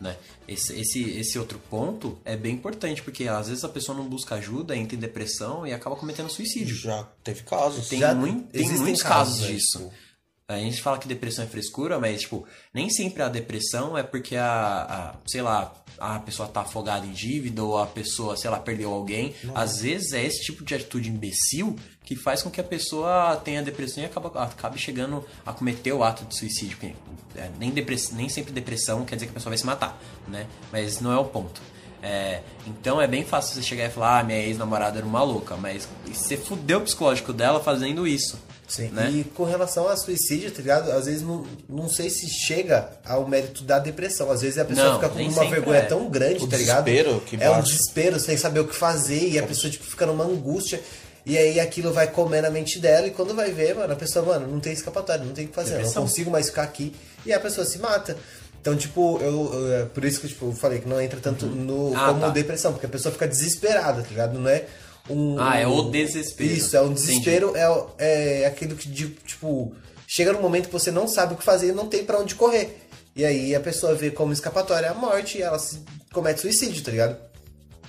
[0.00, 0.16] Né?
[0.48, 4.36] Esse, esse, esse outro ponto é bem importante, porque às vezes a pessoa não busca
[4.36, 6.74] ajuda, entra em depressão e acaba cometendo suicídio.
[6.74, 7.88] Já teve casos.
[7.88, 9.78] Tem, Já muito, tem muitos casos, casos disso.
[9.78, 10.09] tipo-
[10.50, 14.34] A gente fala que depressão é frescura, mas, tipo, nem sempre a depressão é porque
[14.34, 18.58] a, a, sei lá, a pessoa tá afogada em dívida ou a pessoa, sei lá,
[18.58, 19.32] perdeu alguém.
[19.54, 23.62] Às vezes é esse tipo de atitude imbecil que faz com que a pessoa tenha
[23.62, 26.76] depressão e acaba, acabe chegando a cometer o ato de suicídio.
[26.78, 26.96] Porque,
[27.36, 30.48] é, nem, depress, nem sempre depressão quer dizer que a pessoa vai se matar, né?
[30.72, 31.62] Mas não é o ponto.
[32.02, 35.56] É, então é bem fácil você chegar e falar, ah, minha ex-namorada era uma louca,
[35.56, 38.49] mas você fudeu o psicológico dela fazendo isso.
[38.70, 38.88] Sim.
[38.90, 39.10] Né?
[39.10, 40.92] E com relação a suicídio, tá ligado?
[40.92, 44.30] Às vezes não, não sei se chega ao mérito da depressão.
[44.30, 45.82] Às vezes a pessoa Não, fica com uma vergonha é.
[45.86, 46.84] tão grande, O tá ligado?
[46.84, 50.06] desespero que é um desespero sem saber o que fazer e a pessoa tipo, fica
[50.06, 50.80] numa angústia.
[51.26, 54.24] E aí aquilo vai comer na mente dela e quando vai ver, mano, a pessoa,
[54.24, 56.02] mano, não tem escapatória, não tem o que fazer, eu não Depressão.
[56.04, 56.94] consigo mais ficar aqui.
[57.26, 58.16] E a pessoa se mata.
[58.60, 61.46] Então, tipo, eu, eu- é por isso que tipo, eu falei que não entra tanto
[61.46, 62.28] no, Ah, como tá.
[62.28, 64.38] depressão, porque a pessoa fica desesperada, tá ligado?
[64.38, 64.64] Não é
[65.08, 65.38] um.
[65.38, 66.52] Ah, é o desespero.
[66.52, 67.06] Isso, é um Entendi.
[67.06, 69.74] desespero, é, é aquilo que, tipo,
[70.06, 72.34] chega num momento que você não sabe o que fazer e não tem pra onde
[72.34, 72.76] correr.
[73.14, 75.80] E aí a pessoa vê como escapatória a morte e ela se,
[76.12, 77.16] comete suicídio, tá ligado?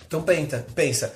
[0.07, 1.13] Então pensa, pensa.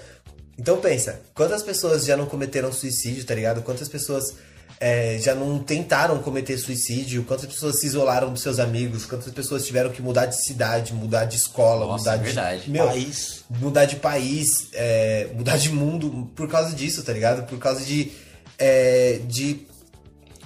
[0.58, 3.62] Então pensa, quantas pessoas já não cometeram suicídio, tá ligado?
[3.62, 4.36] Quantas pessoas
[4.80, 7.24] é, já não tentaram cometer suicídio?
[7.24, 9.06] Quantas pessoas se isolaram dos seus amigos?
[9.06, 12.70] Quantas pessoas tiveram que mudar de cidade, mudar de escola, Nossa, mudar é de verdade.
[12.70, 13.44] Meu, País.
[13.50, 17.48] mudar de país, é, mudar de mundo por causa disso, tá ligado?
[17.48, 18.12] Por causa de
[18.58, 19.66] é, de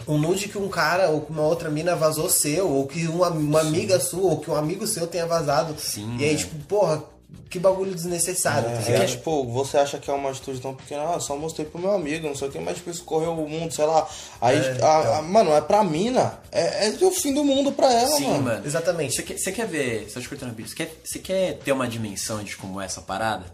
[0.07, 3.29] um nude que um cara ou que uma outra mina vazou seu, ou que uma,
[3.29, 5.75] uma amiga sua, ou que um amigo seu tenha vazado.
[5.79, 6.37] Sim, E aí, né?
[6.37, 7.03] tipo, porra,
[7.49, 9.01] que bagulho desnecessário, tá É, ligado?
[9.03, 11.91] é, tipo, você acha que é uma atitude tão pequena, ah, só mostrei pro meu
[11.91, 14.07] amigo, não sei o que, mas tipo, isso correu o mundo, sei lá.
[14.39, 17.91] Aí, É, a- a- mano, é pra mina, é, é o fim do mundo pra
[17.91, 18.43] ela, Sim, mano.
[18.43, 18.65] mano.
[18.65, 19.15] Exatamente.
[19.15, 21.87] Você quer, você quer ver, só te cortando rapidinho, você quer, você quer ter uma
[21.87, 23.45] dimensão de como é essa parada?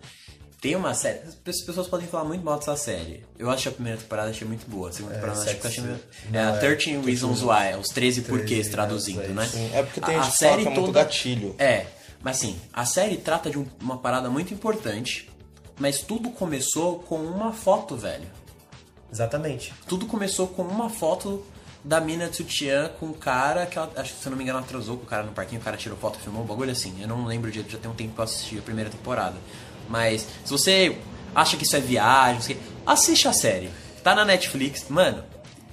[0.62, 3.24] Tem uma série, as pessoas podem falar muito mal dessa série.
[3.38, 5.84] Eu acho a primeira temporada achei muito boa, a segunda temporada eu acho que achei
[5.84, 6.00] meio...
[6.32, 9.48] Não, É a é, 13 Reasons Why, os 13 porquês traduzindo, é, né?
[9.52, 11.56] Sim, é porque tem A- gente a que fala série que é muito toda- gatilho.
[11.60, 11.86] É,
[12.24, 15.30] mas assim, a série trata de um- uma parada muito importante,
[15.80, 18.28] mas tudo começou com uma foto, velho.
[19.12, 19.74] Exatamente.
[19.88, 21.46] Tudo começou com uma foto
[21.84, 24.44] da mina de sutiã com o cara que ela, acho que se eu não me
[24.44, 26.72] engano, ela atrasou com o cara no parquinho, o cara tirou foto, filmou um bagulho
[26.72, 26.96] assim.
[27.00, 29.36] Eu não lembro direito, já tem um tempo que eu assisti a primeira temporada.
[29.88, 30.98] Mas se você
[31.36, 33.70] acha que isso é viagem, assiste a série.
[34.04, 35.24] Tá na Netflix, mano.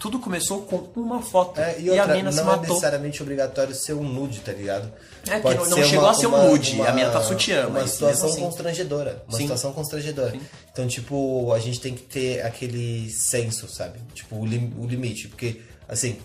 [0.03, 2.69] Tudo começou com uma foto É, e e, a outra, mina se não é matou.
[2.71, 4.93] necessariamente obrigatório ser um nude, tá ligado?
[5.31, 8.29] É, que não- não chegou a ser um nude, a mina tá sutiã, Uma situação
[8.29, 8.41] assim.
[8.41, 9.23] constrangedora.
[9.29, 9.43] Uma Sim.
[9.45, 10.35] situação constrangedora.
[10.73, 14.01] Então, tipo, a gente tem que ter aquele senso, sabe?
[14.13, 15.29] Tipo, o, lim- o limite.
[15.29, 16.19] Porque, assim,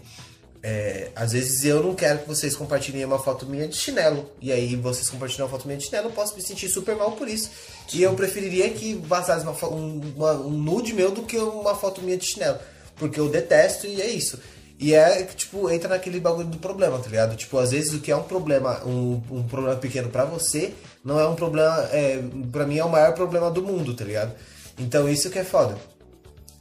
[0.64, 4.32] é, às vezes eu não quero que vocês compartilhem uma foto minha de chinelo.
[4.42, 7.12] E aí vocês compartilham uma foto minha de chinelo, eu posso me sentir super mal
[7.12, 7.52] por isso.
[7.94, 12.02] E eu preferiria que vazasse uma, um, uma- um nude meu do que uma foto
[12.02, 12.58] minha de chinelo.
[12.98, 14.40] Porque eu detesto e é isso.
[14.80, 17.36] E é que, tipo, entra naquele bagulho do problema, tá ligado?
[17.36, 21.20] Tipo, às vezes o que é um problema, um, um problema pequeno pra você, não
[21.20, 24.34] é um problema, é, pra mim é o maior problema do mundo, tá ligado?
[24.78, 25.76] Então isso que é foda.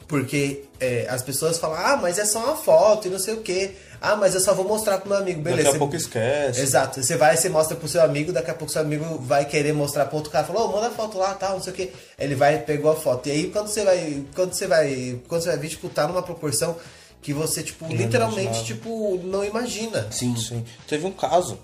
[0.08, 3.40] Porque é, as pessoas falam, ah, mas é só uma foto e não sei o
[3.40, 3.72] quê.
[4.00, 5.56] Ah, mas eu só vou mostrar pro meu amigo, beleza.
[5.64, 6.60] Daqui a você- pouco esquece.
[6.60, 7.02] Exato.
[7.02, 10.04] Você vai, você mostra pro seu amigo, daqui a pouco seu amigo vai querer mostrar
[10.06, 11.90] pro outro cara, falou, ô, manda a foto lá, tal, não sei o quê.
[12.18, 13.28] Ele vai, pegou a foto.
[13.28, 16.22] E aí quando você vai, quando você vai, quando você vai ver, tipo, tá numa
[16.22, 16.76] proporção
[17.22, 18.64] que você, tipo, literalmente, imaginava.
[18.64, 20.06] tipo, não imagina.
[20.12, 20.36] Sim.
[20.36, 20.64] Sim.
[20.86, 21.58] Teve um caso,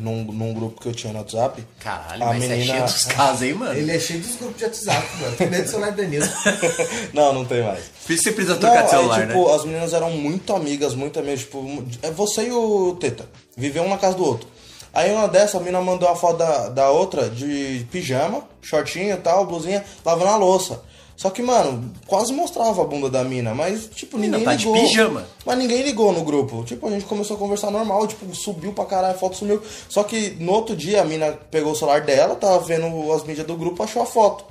[0.00, 1.64] num, num grupo que eu tinha no WhatsApp.
[1.80, 2.72] Caralho, a mas é menina...
[2.72, 3.78] cheio dos casos, hein, mano?
[3.78, 5.36] Ele é cheio dos grupos de WhatsApp, mano.
[5.36, 6.26] Tem medo do celular do Danilo.
[7.12, 7.84] não, não tem mais.
[8.06, 9.54] Você precisa trocar de Não, celular, aí, tipo, né?
[9.54, 11.40] as meninas eram muito amigas, muito amigas.
[11.40, 13.26] Tipo, é você e o Teta.
[13.56, 14.48] Viviam um na casa do outro.
[14.92, 19.18] Aí uma dessa, a menina mandou a foto da, da outra de pijama, shortinho e
[19.18, 20.80] tal, blusinha, lavando a louça.
[21.16, 24.66] Só que, mano, quase mostrava a bunda da mina, mas, tipo, Mina, ninguém tá de
[24.66, 24.80] ligou.
[24.82, 25.26] pijama.
[25.46, 26.62] Mas ninguém ligou no grupo.
[26.64, 29.62] Tipo, a gente começou a conversar normal, tipo, subiu pra caralho, a foto sumiu.
[29.88, 33.46] Só que no outro dia a mina pegou o celular dela, tava vendo as mídias
[33.46, 34.44] do grupo, achou a foto.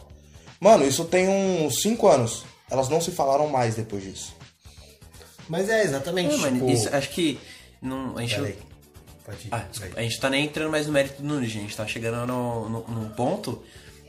[0.59, 2.43] Mano, isso tem uns 5 anos.
[2.71, 4.33] Elas não se falaram mais depois disso.
[5.47, 6.31] Mas é, exatamente.
[6.31, 6.69] Não, mano, tipo...
[6.71, 7.39] isso, acho que
[7.81, 8.57] não, a gente Peraí.
[9.23, 9.49] Pode ir.
[9.51, 9.99] Ah, desculpa.
[9.99, 12.69] A gente tá nem entrando mais no mérito do Nunes, a gente tá chegando no,
[12.69, 13.61] no- num ponto,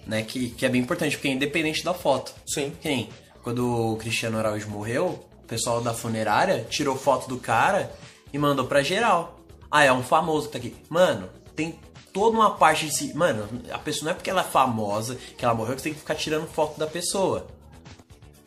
[0.06, 2.32] né, que, que é bem importante, porque é independente da foto.
[2.46, 2.72] Sim.
[2.80, 3.08] Que nem
[3.42, 7.92] quando o Cristiano Araújo morreu, o pessoal da funerária tirou foto do cara
[8.32, 9.40] e mandou pra geral.
[9.70, 10.76] Ah, é um famoso que tá aqui.
[10.88, 11.78] Mano, tem
[12.12, 13.14] toda uma parte de si.
[13.14, 15.94] Mano, a pessoa não é porque ela é famosa, que ela morreu, que você tem
[15.94, 17.46] que ficar tirando foto da pessoa.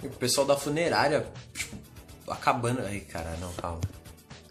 [0.01, 1.75] E o pessoal da funerária, tipo,
[2.27, 2.81] acabando.
[2.81, 3.81] Ai, cara, não, calma.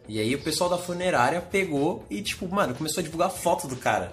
[0.07, 3.77] E aí o pessoal da funerária pegou e, tipo, mano, começou a divulgar foto do
[3.77, 4.13] cara.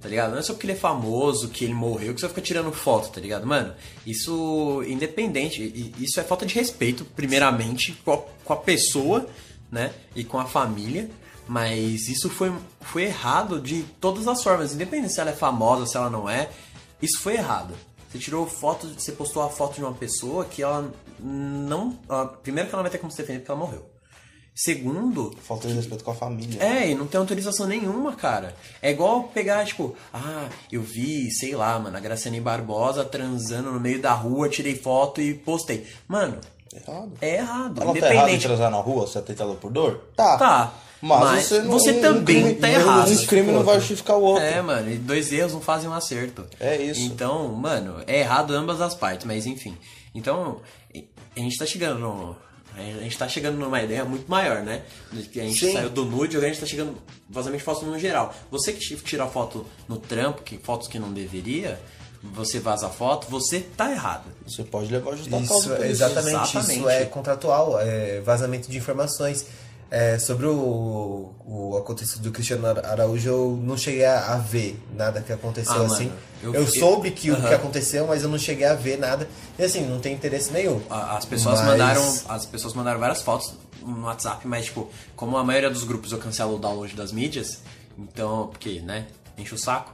[0.00, 0.30] Tá ligado?
[0.32, 3.10] Não é só porque ele é famoso, que ele morreu, que você fica tirando foto,
[3.10, 3.46] tá ligado?
[3.46, 3.74] Mano,
[4.06, 9.26] isso, independente, isso é falta de respeito, primeiramente, com a, com a pessoa,
[9.70, 9.92] né?
[10.16, 11.10] E com a família.
[11.46, 15.96] Mas isso foi, foi errado de todas as formas, independente se ela é famosa, se
[15.96, 16.48] ela não é.
[17.02, 17.74] Isso foi errado.
[18.10, 21.98] Você tirou foto, você postou a foto de uma pessoa que ela não.
[22.08, 23.89] ela- primeiro que ela não vai ter como se defender porque ela morreu.
[24.62, 26.62] Segundo, Falta de respeito com a família.
[26.62, 28.54] é, e não tem autorização nenhuma, cara.
[28.82, 33.80] É igual pegar, tipo, ah, eu vi, sei lá, mano, a Graciane Barbosa transando no
[33.80, 35.86] meio da rua, tirei foto e postei.
[36.06, 36.38] Mano,
[36.74, 37.12] Errado.
[37.22, 37.80] é errado.
[37.82, 38.42] Ela tá errada em independente.
[38.46, 40.04] transar na rua, você é tentador por dor?
[40.14, 40.36] Tá.
[40.36, 40.74] Tá.
[41.02, 43.10] Mas, Mas você, não, você um também crime- tá errado.
[43.10, 44.44] Um crime não vai justificar o outro.
[44.44, 46.44] É, mano, e dois erros não fazem um acerto.
[46.60, 47.00] É isso.
[47.00, 49.74] Então, mano, é errado ambas as partes, mas enfim.
[50.14, 50.60] Então,
[50.94, 52.36] a gente tá chegando no.
[52.80, 54.82] A gente tá chegando numa ideia muito maior, né?
[55.12, 55.72] A gente Sim.
[55.72, 56.96] saiu do nude, agora a gente tá chegando
[57.28, 58.34] vazamento de fotos no geral.
[58.50, 61.80] Você que tira foto no trampo, que fotos que não deveria,
[62.22, 64.24] você vaza foto, você tá errado.
[64.46, 65.84] Você pode levar a justa causa Isso, por isso.
[65.86, 66.78] exatamente, Exatamente.
[66.80, 69.46] isso é contratual, é vazamento de informações.
[69.90, 75.20] É, sobre o, o acontecido do Cristiano Araújo, eu não cheguei a, a ver nada
[75.20, 76.12] que aconteceu Ah, mano, assim.
[76.42, 77.48] eu- Eu, eu- soube que o Aham.
[77.48, 79.28] que aconteceu, mas eu não cheguei a ver nada.
[79.58, 80.80] E assim, não tem interesse nenhum.
[80.88, 82.18] A- As pessoas Mas- mandaram.
[82.28, 86.18] As pessoas mandaram várias fotos no WhatsApp, mas tipo, como a maioria dos grupos eu
[86.18, 87.58] cancelo o download das mídias,
[87.98, 89.92] então, porque, né, enche o saco.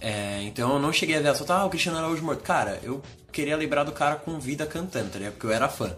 [0.00, 2.42] é, então eu não cheguei a ver as fotos, ah, o Cristiano Araújo morto.
[2.42, 3.00] Cara, eu
[3.32, 5.32] queria lembrar do cara com vida cantando, tá ligado?
[5.34, 5.92] Porque eu era fã.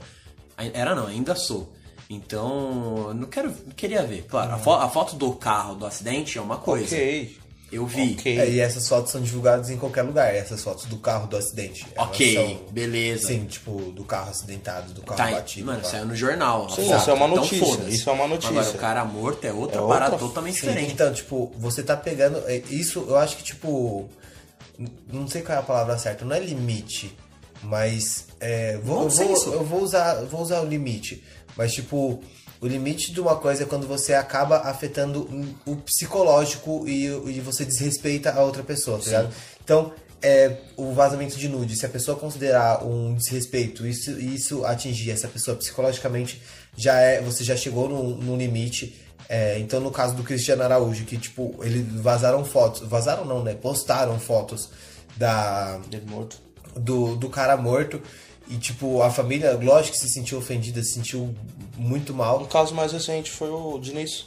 [0.75, 1.71] Era não, ainda sou.
[2.11, 4.27] Então, não quero, queria ver.
[4.29, 6.87] Claro, a, fo- a foto do carro do acidente é uma coisa.
[6.95, 7.39] Ok.
[7.73, 8.17] Eu vi.
[8.19, 8.37] Ok.
[8.37, 11.87] É, e essas fotos são divulgadas em qualquer lugar, essas fotos do carro do acidente.
[11.97, 13.29] Ok, são- beleza.
[13.29, 15.67] Sim, tipo, do carro acidentado, do carro Tá, batido.
[15.67, 16.69] mano, saiu no jornal.
[16.69, 17.95] Sim, foto, isso é uma então notícia, foda-se.
[17.97, 18.51] isso é uma notícia.
[18.61, 20.93] Agora, o cara morto é outra É parada outra- totalmente Sim, diferente.
[20.95, 22.43] Então, tipo, você tá pegando.
[22.49, 24.09] é, Isso eu acho que, tipo.
[25.13, 27.17] Não sei qual é a palavra certa, não é limite,
[27.63, 28.27] mas.
[28.41, 31.23] É, vou, eu, vou, eu vou usar, vou usar o limite.
[31.57, 32.23] Mas, tipo,
[32.61, 35.29] o limite de uma coisa é quando você acaba afetando
[35.67, 39.35] o psicológico e, e você desrespeita a outra pessoa, tá ligado?
[39.65, 45.11] Então, é, o vazamento de nude, se a pessoa considerar um desrespeito, isso, isso atingir
[45.11, 46.43] essa pessoa psicologicamente,
[46.77, 49.01] já é, você já chegou num, num limite.
[49.29, 53.55] É, então, no caso do Cristiano Araújo, que, tipo, eles vazaram fotos, vazaram não, né?
[53.55, 54.69] Postaram fotos
[55.17, 56.37] da, Ele morto.
[56.77, 58.03] do, do cara morto.
[58.51, 61.33] E, tipo, a família, lógico que se sentiu ofendida, se sentiu
[61.77, 62.45] muito Um mal.
[62.47, 64.27] caso mais recente foi o Diniz.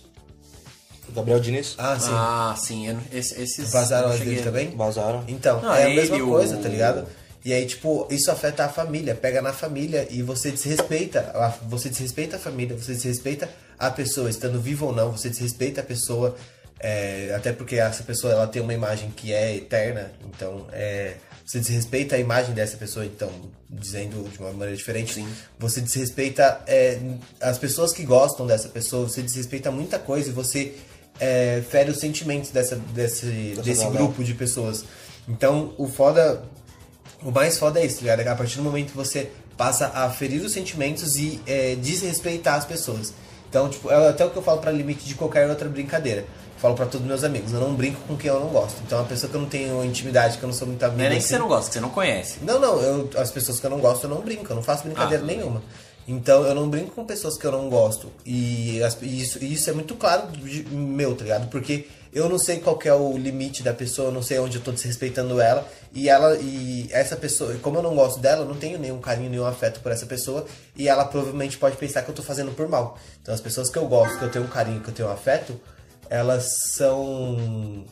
[1.10, 1.76] O Gabriel Diniz.
[1.78, 2.10] Ah, sim.
[2.14, 2.88] Ah, sim.
[2.88, 3.72] eu esse- esses.
[3.72, 4.70] Vazaram as dele também?
[4.76, 5.24] Vazaram.
[5.28, 7.06] Então, Não, é a mesma o- coisa, tá ligado?
[7.44, 11.34] E aí, tipo, isso afeta a família, pega na família e você desrespeita,
[11.68, 15.84] você desrespeita a família, você desrespeita a pessoa, estando viva ou não, você desrespeita a
[15.84, 16.38] pessoa,
[16.80, 21.16] é, até porque essa pessoa ela tem uma imagem que é eterna, então é,
[21.54, 23.30] você desrespeita a imagem dessa pessoa, então,
[23.70, 25.28] dizendo de uma maneira diferente, Sim.
[25.60, 27.00] você desrespeita é,
[27.39, 30.74] as pessoas que gostam dessa pessoa, você desrespeita muita coisa e você
[31.20, 33.28] é, fere os sentimentos dessa, desse,
[33.63, 33.92] desse galera.
[33.92, 34.84] grupo de pessoas.
[35.30, 36.44] Então, o foda.
[37.22, 38.30] O mais foda é isso, tá ligado?
[38.30, 42.66] A partir do momento que você passa a ferir os sentimentos e é, desrespeitar as
[42.66, 43.13] pessoas.
[43.48, 46.26] Então, tipo, é até o que eu falo pra limite de qualquer outra brincadeira.
[46.63, 48.82] Falo pra todos os meus amigos, eu não brinco com quem eu não gosto.
[48.88, 50.97] Então, a pessoa que eu não tenho intimidade, que eu não sou muito amigo.
[50.97, 52.38] Não é nem que assim, você não gosta, que você não conhece.
[52.41, 54.86] não, não, eu, as pessoas que eu não gosto eu não brinco, eu não faço
[54.86, 55.62] brincadeira Ah, nenhuma.
[56.08, 58.10] Então eu não brinco com pessoas que eu não gosto.
[58.26, 61.49] E, as- e isso, e isso é muito claro de- meu, tá ligado?
[61.49, 64.56] Porque eu não sei qual que é o limite da pessoa, eu não sei onde
[64.58, 65.67] eu tô desrespeitando ela.
[65.93, 69.30] E ela e essa pessoa, como eu não gosto dela, eu não tenho nenhum carinho,
[69.30, 70.45] nenhum afeto por essa pessoa.
[70.78, 72.97] E ela provavelmente pode pensar que eu tô fazendo por mal.
[73.21, 75.12] Então as pessoas que eu gosto, que eu tenho um carinho, que eu tenho um
[75.12, 75.60] afeto,
[76.10, 77.86] elas são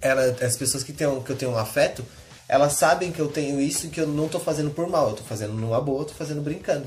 [0.00, 2.04] ela, as pessoas que, têm, que eu tenho um afeto,
[2.48, 5.10] elas sabem que eu tenho isso e que eu não tô fazendo por mal.
[5.10, 6.86] Eu tô fazendo numa boa, eu tô fazendo brincando.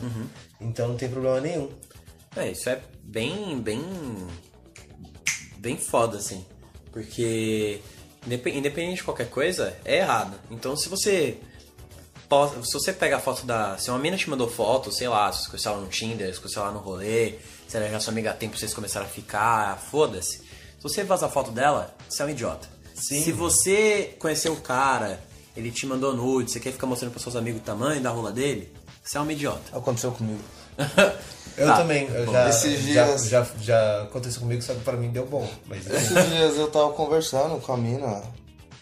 [0.59, 1.69] Então não tem problema nenhum.
[2.35, 3.81] É, isso é bem, bem.
[5.57, 6.45] bem foda, assim.
[6.91, 7.81] Porque,
[8.25, 10.37] indepe- independente de qualquer coisa, é errado.
[10.51, 11.37] Então, se você.
[12.63, 13.77] Se você pega a foto da.
[13.77, 16.61] Se uma mina te mandou foto, sei lá, se você ela no Tinder, se conheceu
[16.63, 17.35] ela no rolê,
[17.67, 20.37] se ela já sua amiga há tempo vocês começaram a ficar, foda-se.
[20.37, 22.67] Se você vaza a foto dela, você é um idiota.
[22.93, 23.23] Sim.
[23.23, 25.19] Se você conheceu o cara,
[25.55, 28.31] ele te mandou nude, você quer ficar mostrando para seus amigos o tamanho da rola
[28.31, 28.71] dele,
[29.03, 29.77] você é um idiota.
[29.77, 30.41] Aconteceu comigo.
[31.57, 31.77] Eu Tá.
[31.77, 35.09] também, eu Bom, já, esses já, dias- já, já aconteceu comigo, só que pra mim
[35.09, 35.49] deu bom.
[35.67, 38.23] Mas Esses dias eu tava conversando com a mina.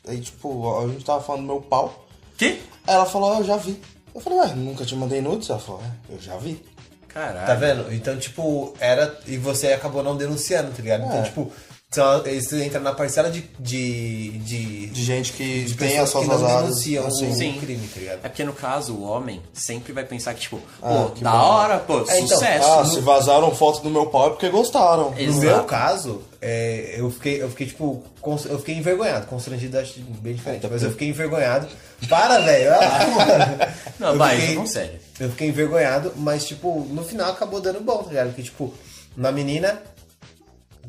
[0.08, 2.04] Aí, tipo, a gente tava falando do meu pau.
[2.36, 2.60] Que?
[2.88, 3.80] Aí ela falou, ah, eu já vi.
[4.16, 5.52] Eu falei, ué, nunca te mandei nudes?
[5.52, 6.66] Ela falou, é, eu já vi.
[7.14, 7.46] Caralho.
[7.46, 7.94] Tá vendo?
[7.94, 9.18] Então, tipo, era.
[9.28, 11.04] E você acabou não denunciando, tá ligado?
[11.06, 11.24] Então, É.
[11.24, 11.52] tipo,
[11.94, 13.42] são- isso entra na parcela de.
[13.60, 16.64] de, de, De gente que de tem as suas que não vazadas.
[16.70, 17.30] denunciam assim.
[17.32, 17.58] o, Sim.
[17.60, 18.20] crime, tá ligado?
[18.24, 21.32] É porque no caso, o homem sempre vai pensar que, tipo, Ah, pô, que da
[21.32, 21.38] bom.
[21.38, 22.68] hora, pô, É, então, sucesso.
[22.72, 25.12] Ah, se vazaram foto do meu pau é porque gostaram.
[25.12, 25.40] No Exato.
[25.42, 30.34] meu caso, é, eu, fiquei, eu fiquei, tipo, cons- eu fiquei envergonhado, constrangido, acho bem
[30.34, 31.68] diferente, mas eu fiquei envergonhado.
[32.10, 32.74] Para, velho!
[32.74, 33.74] Ah, mano.
[34.00, 35.00] Não, Eu vai, fiquei- não, sério.
[35.20, 38.28] Eu fiquei envergonhado, mas, tipo, no final acabou dando bom, tá ligado?
[38.28, 38.74] Porque, tipo,
[39.16, 39.80] uma menina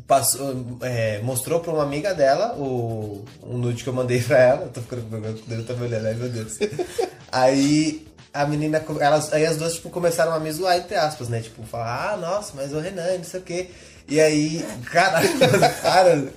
[0.06, 4.62] passou, é, mostrou pra uma amiga dela o, um nude que eu mandei pra ela.
[4.62, 6.58] Eu tô ficando com vergonha, eu tô me olhando, ai meu Deus.
[7.32, 11.40] Aí a menina, elas, aí as duas tipo, começaram a me zoar, entre aspas, né?
[11.40, 13.70] Tipo, falar, ah, nossa, mas o Renan, não sei o quê.
[14.08, 15.28] E aí, caralho,
[15.80, 16.28] cara.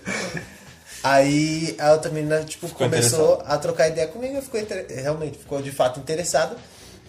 [1.03, 5.71] Aí a outra menina, tipo, Ficou começou a trocar ideia comigo, ficou realmente, ficou de
[5.71, 6.56] fato interessada.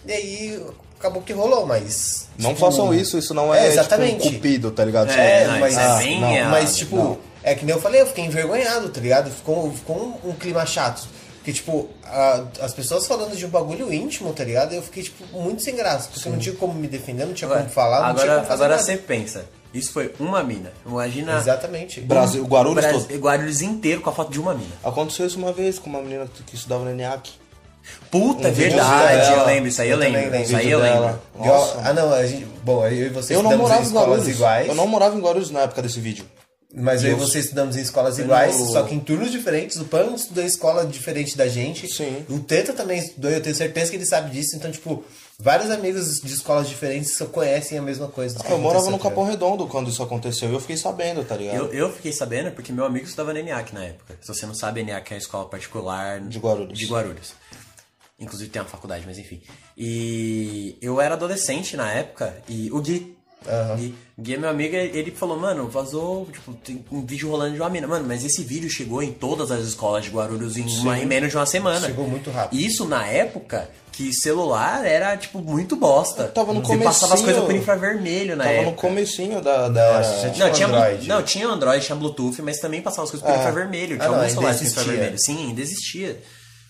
[0.05, 0.65] E aí
[0.99, 2.27] acabou que rolou, mas.
[2.37, 4.17] Não tipo, façam isso, isso não é, É, exatamente.
[4.23, 5.09] tipo, um cupido, tá ligado?
[5.11, 6.51] É, É, não, mas, é bem não, errado.
[6.51, 7.17] mas tipo, não.
[7.43, 9.31] é que nem eu falei, eu fiquei envergonhado, tá ligado?
[9.31, 11.07] Ficou, ficou um, um clima chato.
[11.37, 14.73] Porque, tipo, a- as pessoas falando de um bagulho íntimo, tá ligado?
[14.73, 16.09] Eu fiquei, tipo, muito sem graça.
[16.11, 18.35] Porque eu não tinha como me defender, não tinha Agora, como falar, não tinha agora,
[18.39, 18.83] como fazer agora nada.
[18.85, 20.71] você pensa, isso foi uma mina.
[20.85, 22.01] Imagina Exatamente.
[22.01, 23.17] Brasil, Guarulhos Brasil- todo.
[23.19, 24.75] Guarulhos inteiro com a foto de uma mina.
[24.83, 27.31] Aconteceu isso uma vez com uma menina que estudava no ENIAC.
[28.11, 30.21] Puta, é Um verdade, eu lembro, isso aí eu, Eu lembro.
[30.21, 30.41] lembro.
[30.41, 31.19] Isso aí eu dela.
[31.35, 31.47] lembro.
[31.51, 31.79] Nossa.
[31.83, 34.09] ah, não, a gente, bom, eu e você Eu não estudamos morava em em escolas
[34.09, 34.35] Guarulhos.
[34.35, 34.67] iguais.
[34.67, 36.25] Eu não morava em Guarulhos na época desse vídeo.
[36.71, 39.77] Mas eu e você estudamos em escolas Eu iguais, não- só que em turnos diferentes.
[39.77, 41.87] O Pan estudou em escola diferente da gente.
[41.91, 42.23] Sim.
[42.29, 44.55] O Teta também estudou, eu tenho certeza que ele sabe disso.
[44.55, 45.03] Então, tipo,
[45.39, 48.37] vários amigos de escolas diferentes só conhecem a mesma coisa.
[48.45, 49.23] Ah, eu morava no tá Capão?
[49.25, 51.55] Redondo quando isso aconteceu e eu fiquei sabendo, tá ligado?
[51.57, 54.15] Eu, eu fiquei sabendo porque meu amigo estudava na ENIAC na época.
[54.21, 56.77] Se você não sabe, a ENIAC é uma escola particular De Guarulhos.
[56.77, 57.33] De Guarulhos.
[58.19, 59.41] Inclusive tem uma faculdade, mas enfim.
[59.77, 63.15] E eu era adolescente na época e o Gui.
[63.77, 67.61] Gui, Gui é meu amigo, ele falou, mano, vazou, tipo, tem um vídeo rolando de
[67.61, 67.87] uma mina.
[67.87, 71.29] Mano, mas esse vídeo chegou em todas as escolas de Guarulhos em, uma, em menos
[71.31, 71.87] de uma semana.
[71.87, 72.59] Chegou muito rápido.
[72.59, 76.25] Isso na época que celular era, tipo, muito bosta.
[76.27, 77.25] Tava no Você passava as comecinho.
[77.25, 78.71] coisas por infravermelho na Tava época.
[78.71, 79.69] no comecinho da.
[79.69, 81.07] da já tinha Não, tinha Android.
[81.07, 83.39] Não, tinha Android, tinha Bluetooth, mas também passava as coisas por É.
[83.39, 83.97] infravermelho.
[83.97, 84.81] Tinha Ah, alguns celulares existia.
[84.83, 85.17] infravermelho.
[85.19, 86.21] Sim, ainda existia.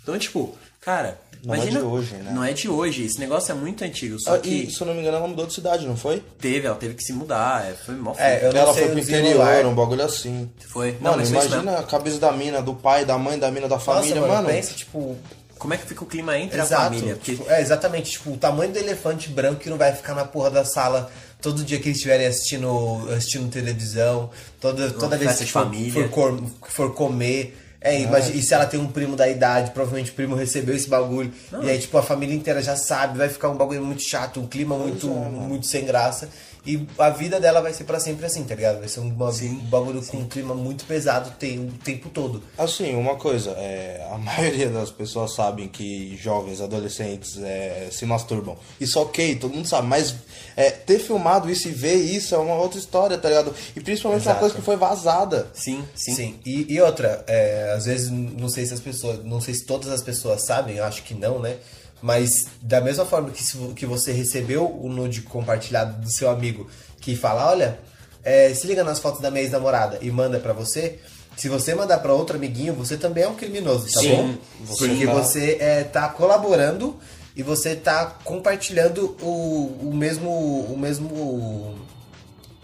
[0.03, 0.55] Então, tipo,
[0.89, 1.79] cara, Não é imagina.
[1.79, 2.31] de hoje, né?
[2.33, 3.05] Não é de hoje.
[3.05, 4.19] Esse negócio é muito antigo.
[4.19, 6.21] Só Ah, que E, se eu não me engano, ela mudou de cidade, não foi?
[6.41, 7.65] teve, ela teve que se mudar.
[7.69, 10.49] é, Foi mó É, eu não ela sei foi o pro interior, um bagulho assim.
[10.67, 10.97] Foi.
[10.99, 13.79] Não, Mano, isso imagina a cabeça da mina, do pai, da mãe, da mina, da
[13.79, 14.47] família, Nossa, mano, mano.
[14.55, 15.15] pensa, tipo,
[15.57, 16.83] Como é que fica o clima entre a Exato.
[16.85, 17.15] família?
[17.15, 18.11] Porque Tipo, é, exatamente.
[18.11, 21.63] Tipo, o tamanho do elefante branco que não vai ficar na porra da sala todo
[21.65, 25.69] dia que eles estiverem assistindo, assistindo televisão, toda, toda vez que for,
[26.11, 27.57] for, for comer.
[27.81, 30.89] É, imagina, e se ela tem um primo da idade, provavelmente o primo recebeu esse
[30.89, 31.31] bagulho.
[31.63, 34.47] E aí, tipo, a família inteira já sabe, vai ficar um bagulho muito chato, um
[34.47, 36.29] clima muito, muito sem graça.
[36.65, 38.79] E a vida dela vai ser pra sempre assim, tá ligado?
[38.79, 42.43] Vai ser um, ba- um bagulho com um clima muito pesado tem, o tempo todo.
[42.57, 48.57] Assim, uma coisa, é, a maioria das pessoas sabem que jovens, adolescentes é, se masturbam.
[48.79, 50.13] Isso ok, todo mundo sabe, mas
[50.55, 53.53] é, ter filmado isso e ver isso é uma outra história, tá ligado?
[53.75, 54.39] E principalmente uma Exato.
[54.39, 55.47] coisa que foi vazada.
[55.53, 56.13] sim, sim.
[56.13, 59.65] Sim, E, e outra, é, às vezes não sei se as pessoas, não sei se
[59.65, 61.55] todas as pessoas sabem, eu acho que não, né?
[62.01, 62.29] Mas
[62.61, 63.43] da mesma forma que,
[63.75, 66.69] que você recebeu o nude compartilhado do seu amigo
[67.01, 67.79] que fala, olha,
[68.23, 70.99] é, se liga nas fotos da minha ex-namorada e manda pra você,
[71.37, 74.65] se você mandar pra outro amiguinho, você também é um criminoso, tá Sim, bom?
[74.65, 76.97] você Porque tá- você é, tá colaborando
[77.35, 81.75] e você tá compartilhando o, o mesmo o mesmo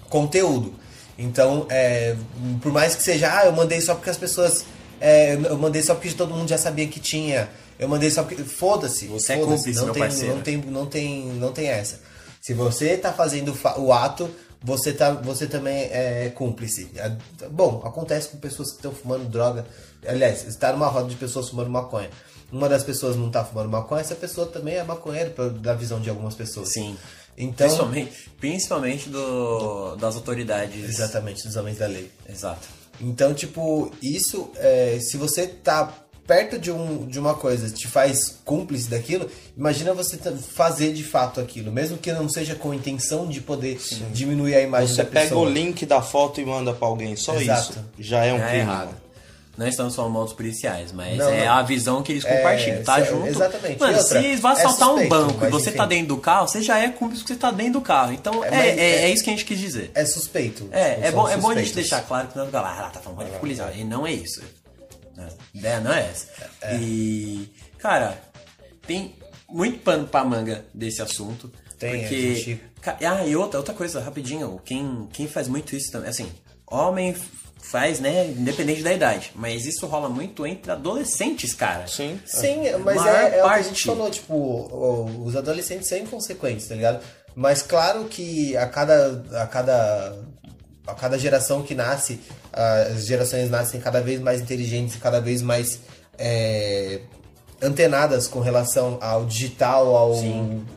[0.10, 0.74] conteúdo.
[1.18, 2.16] Então, é,
[2.62, 4.66] por mais que seja, ah, eu mandei só porque as pessoas.
[5.00, 7.50] é, eu mandei só porque todo mundo já sabia que tinha.
[7.80, 8.44] Eu mandei só porque.
[8.44, 9.08] Foda-se.
[9.08, 10.36] Você é foda-se, cúmplice, não meu tem, parceiro.
[10.36, 12.00] Não tem, não, tem, não tem essa.
[12.42, 14.30] Se você tá fazendo o ato,
[14.64, 16.90] você, tá, você também é cúmplice.
[16.96, 17.12] É,
[17.50, 19.66] Bom, acontece com pessoas que estão fumando droga.
[20.08, 22.10] Aliás, está numa roda de pessoas fumando maconha.
[22.52, 26.00] Uma das pessoas não tá fumando maconha, essa pessoa também é maconheira, pra- da visão
[26.00, 26.72] de algumas pessoas.
[26.72, 26.96] Sim.
[27.38, 30.88] Então, Principalmente, principalmente do, das autoridades.
[30.88, 32.10] exatamente, dos homens da lei.
[32.30, 32.68] Exato.
[33.02, 35.92] Então, tipo, isso, é, se você tá
[36.28, 41.04] perto de, um, de uma coisa, te faz cúmplice daquilo, imagina você tá- fazer de
[41.04, 43.80] fato aquilo, mesmo que não seja com intenção de poder
[44.12, 45.48] diminuir a imagem Você da pega pessoa.
[45.48, 47.72] o link da foto e manda pra alguém, só Exato.
[47.72, 47.86] isso.
[48.00, 48.60] Já é um é crime.
[48.60, 49.06] errado.
[49.58, 51.54] Não estamos falando mal dos policiais, mas Não, é não.
[51.54, 53.28] a visão que eles É, compartilham, tá é, junto.
[53.28, 53.80] exatamente.
[53.80, 55.78] Mano, outra, se vai é assaltar um suspeito, banco e você enfim.
[55.78, 58.12] tá dentro do carro, você já é cúmplice porque você tá dentro do carro.
[58.12, 59.92] Então é, é, é- é isso que a gente quis dizer.
[59.96, 60.68] É suspeito.
[60.74, 63.00] É, é bom, é bom a gente deixar claro que não é lá, ah, tá
[63.00, 63.70] falando de policial.
[63.74, 64.42] E não é isso.
[65.16, 65.28] Né?
[65.54, 66.28] A ideia não é essa.
[66.80, 68.18] E, cara,
[68.86, 69.16] tem
[69.50, 71.52] muito pano pra manga desse assunto.
[71.80, 72.36] Tem, porque...
[72.36, 72.62] gente-
[73.06, 74.60] Ah, e outra, outra coisa, rapidinho.
[74.64, 76.32] Quem, quem faz muito isso também, assim,
[76.68, 77.16] homem
[77.62, 79.32] faz, né, independente da idade.
[79.36, 81.88] Mas isso rola muito entre adolescentes, cara.
[81.88, 82.20] Sim.
[82.26, 83.70] Sim, mas é, é o que a parte.
[83.70, 87.04] gente falou, tipo, os adolescentes são inconsequentes, tá ligado?
[87.36, 90.16] Mas claro que a cada, a cada,
[90.88, 92.20] a cada geração que nasce,
[92.54, 95.80] as gerações nascem cada vez mais inteligentes cada vez mais
[96.18, 97.02] é,
[97.62, 100.14] antenadas com relação ao digital, ao,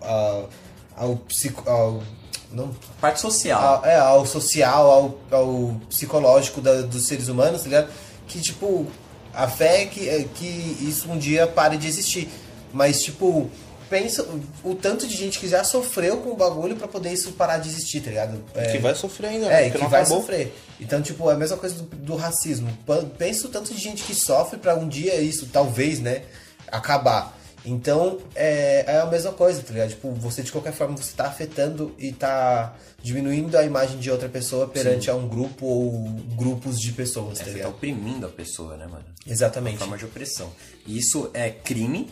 [0.01, 0.49] ao,
[0.97, 2.03] ao, psico, ao
[2.51, 3.61] não Parte social.
[3.77, 7.91] ao, é, ao social, ao, ao psicológico da- dos seres humanos, tá ligado?
[8.27, 8.87] Que, tipo,
[9.35, 10.47] a fé é que, é que
[10.81, 12.29] isso um dia pare de existir.
[12.73, 13.51] Mas, tipo,
[13.89, 14.27] pensa
[14.65, 17.69] o tanto de gente que já sofreu com o bagulho pra poder isso parar de
[17.69, 18.43] existir, tá ligado?
[18.55, 19.67] É, Que vai sofrer ainda, né?
[19.67, 20.21] é, que não vai acabou.
[20.21, 20.55] sofrer.
[20.81, 22.69] Então, tipo, é a mesma coisa do, do racismo.
[23.17, 26.23] Pensa o tanto de gente que sofre pra um dia isso, talvez, né,
[26.71, 27.37] acabar.
[27.65, 29.91] Então, é, é a mesma coisa, tá ligado?
[29.91, 34.29] Tipo, você de qualquer forma, você tá afetando e tá diminuindo a imagem de outra
[34.29, 35.93] pessoa perante a um grupo ou
[36.37, 37.71] grupos de pessoas, É, tá você tá ligado?
[37.71, 39.05] oprimindo a pessoa, né, mano?
[39.27, 39.77] Exatamente.
[39.79, 40.51] forma de opressão.
[40.87, 42.11] E isso é crime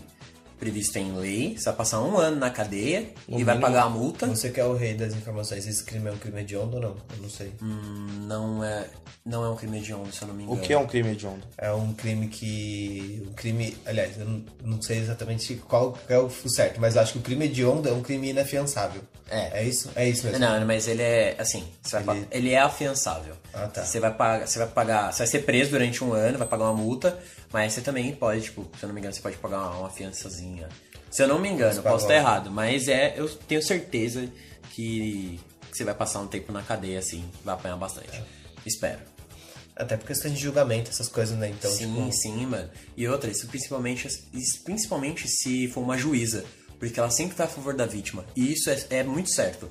[0.58, 1.56] previsto em lei.
[1.56, 3.60] Você vai passar um ano na cadeia No e vai mínimo.
[3.72, 4.26] pagar a multa.
[4.26, 6.96] Você que é o rei das informações, esse crime é um crime hediondo ou não?
[7.16, 7.52] Eu não sei.
[7.62, 8.86] Hum, não é,
[9.24, 10.58] não é um crime hediondo, se eu não me engano.
[10.58, 11.42] O que é um crime hediondo?
[11.58, 13.22] É um crime que.
[13.28, 13.76] Um crime.
[13.86, 17.22] Aliás, eu não, não sei exatamente qual é o certo, mas eu acho que o
[17.22, 19.02] crime hediondo é um crime inafiançável.
[19.28, 19.60] É.
[19.60, 19.90] É isso?
[19.96, 20.38] É isso mesmo.
[20.38, 22.50] Não, mas ele é assim, você vai Ele- pa- ele...
[22.52, 23.34] é afiançável.
[23.52, 23.84] Ah, tá.
[23.84, 26.64] Você vai pagar, você vai pagar, você vai ser preso durante um ano, vai pagar
[26.66, 27.18] uma multa,
[27.52, 29.90] mas você também pode, tipo, se eu não me engano, você pode pagar uma, uma
[29.90, 30.68] fiançazinha.
[31.10, 34.28] Se eu não me engano, posso estar errado, mas é, eu tenho certeza
[34.72, 35.40] que,
[35.70, 38.22] que você vai passar um tempo na cadeia assim, vai apanhar bastante.
[38.64, 39.00] Espero.
[39.74, 41.50] Até por questão de julgamento, essas coisas, né?
[41.50, 42.12] Então, sim, tipo.
[42.12, 42.70] sim, mano.
[42.96, 46.44] E outra, isso principalmente, isso principalmente se for uma juíza,
[46.78, 48.24] porque ela sempre tá a favor da vítima.
[48.34, 49.70] E isso é, é muito certo.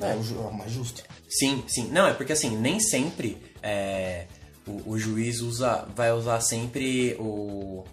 [0.00, 1.02] É, é o mais justo.
[1.28, 1.88] Sim, sim.
[1.90, 4.26] Não, é porque assim, nem sempre é,
[4.66, 7.84] o, o juiz usa, vai usar sempre o.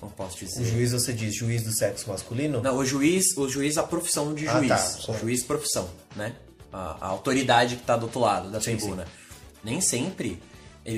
[0.00, 0.60] Como posso dizer?
[0.60, 2.60] O juiz, você diz, juiz do sexo masculino?
[2.60, 4.68] Não, o juiz, o juiz, a profissão de Ah, juiz.
[4.68, 5.12] tá.
[5.12, 6.34] O juiz, profissão, né?
[6.72, 9.06] A, a autoridade que tá do outro lado da Sim, tribuna.
[9.62, 10.42] Nem sempre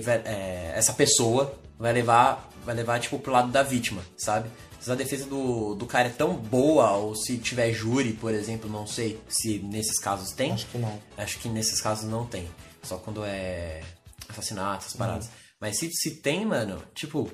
[0.02, 4.50] vai, é, essa pessoa vai levar, vai levar, tipo, pro lado da vítima, sabe?
[4.80, 8.68] Se a defesa do, do cara é tão boa, ou se tiver júri, por exemplo,
[8.70, 10.52] não sei se nesses casos tem.
[10.52, 10.98] Acho que não.
[11.16, 12.48] Acho que nesses casos não tem.
[12.82, 13.82] Só quando é
[14.28, 15.30] assassinato, essas paradas.
[15.60, 17.30] Mas se, se tem, mano, tipo,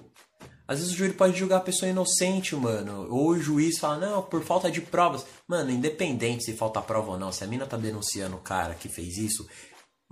[0.67, 3.07] às vezes o júri pode julgar a pessoa inocente, mano.
[3.11, 5.27] Ou o juiz fala, não, por falta de provas.
[5.47, 8.89] Mano, independente se falta prova ou não, se a mina tá denunciando o cara que
[8.89, 9.47] fez isso,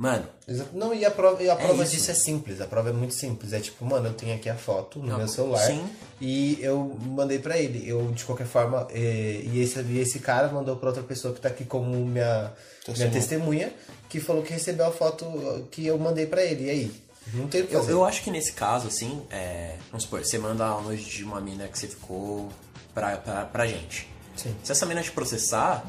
[0.01, 0.70] mano, Exato.
[0.72, 1.92] Não, e a prova, e a prova isso.
[1.92, 2.59] disso é simples.
[2.61, 3.53] A prova é muito simples.
[3.53, 5.61] É tipo, mano, eu tenho aqui a foto no Não, meu celular.
[5.66, 5.84] sim.
[6.20, 7.86] E eu mandei pra ele.
[7.86, 11.40] Eu, de qualquer forma, eh, e, esse, e esse cara mandou pra outra pessoa que
[11.40, 12.51] tá aqui como minha
[12.96, 13.72] minha Testemunha.
[14.09, 16.64] que falou que recebeu a foto que eu mandei pra ele.
[16.64, 17.03] E aí?
[17.34, 20.38] Não tem o que Eu, eu acho que nesse caso, assim, é, vamos supor, você
[20.38, 22.48] manda a noite de uma mina que você ficou
[22.94, 24.09] pra, pra, pra gente.
[24.34, 24.57] Sim.
[24.64, 25.84] Se essa mina te processar,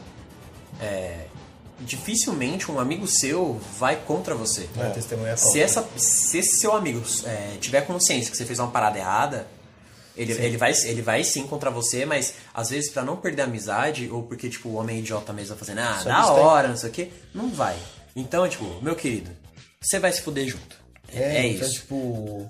[0.82, 1.26] é,
[1.86, 4.68] dificilmente um amigo seu vai contra você.
[4.78, 8.70] A testemunha Se, essa, se esse seu amigo é, tiver consciência que você fez uma
[8.70, 9.48] parada errada,
[10.16, 13.46] ele, ele, vai, ele vai sim contra você, mas às vezes pra não perder a
[13.46, 16.78] amizade, ou porque tipo, o homem é idiota mesmo fazendo, ah, Só da hora, não
[16.78, 17.78] sei o que, não vai.
[18.16, 19.32] Então, tipo, meu querido,
[19.82, 20.76] você vai se fuder junto.
[21.14, 21.82] É, é então, isso.
[21.82, 22.50] tipo,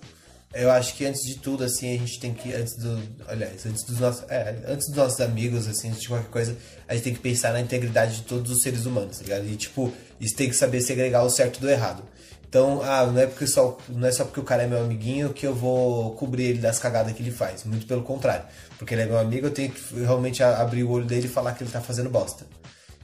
[0.53, 3.83] eu acho que antes de tudo, assim, a gente tem que, antes do, aliás, antes
[3.83, 7.13] dos nossos, é, antes dos nossos amigos, assim, antes de qualquer coisa, a gente tem
[7.13, 9.47] que pensar na integridade de todos os seres humanos, tá ligado?
[9.47, 12.03] E, tipo, isso tem que saber segregar o certo do errado.
[12.51, 15.31] Então, ah, não é, porque só, não é só porque o cara é meu amiguinho
[15.31, 17.63] que eu vou cobrir ele das cagadas que ele faz.
[17.63, 18.43] Muito pelo contrário.
[18.77, 21.53] Porque ele é meu amigo, eu tenho que realmente abrir o olho dele e falar
[21.53, 22.45] que ele tá fazendo bosta.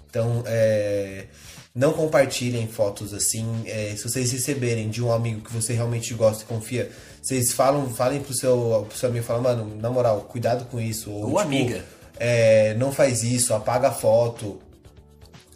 [0.10, 1.28] Então, é,
[1.74, 3.64] não compartilhem fotos assim.
[3.68, 6.92] é, se vocês receberem de um amigo que você realmente gosta e confia,
[7.28, 11.12] vocês falam, falem pro seu, pro seu amigo, falam, mano, na moral, cuidado com isso.
[11.12, 11.84] Ou, Ou amiga.
[12.18, 14.62] é, não faz isso, apaga a foto.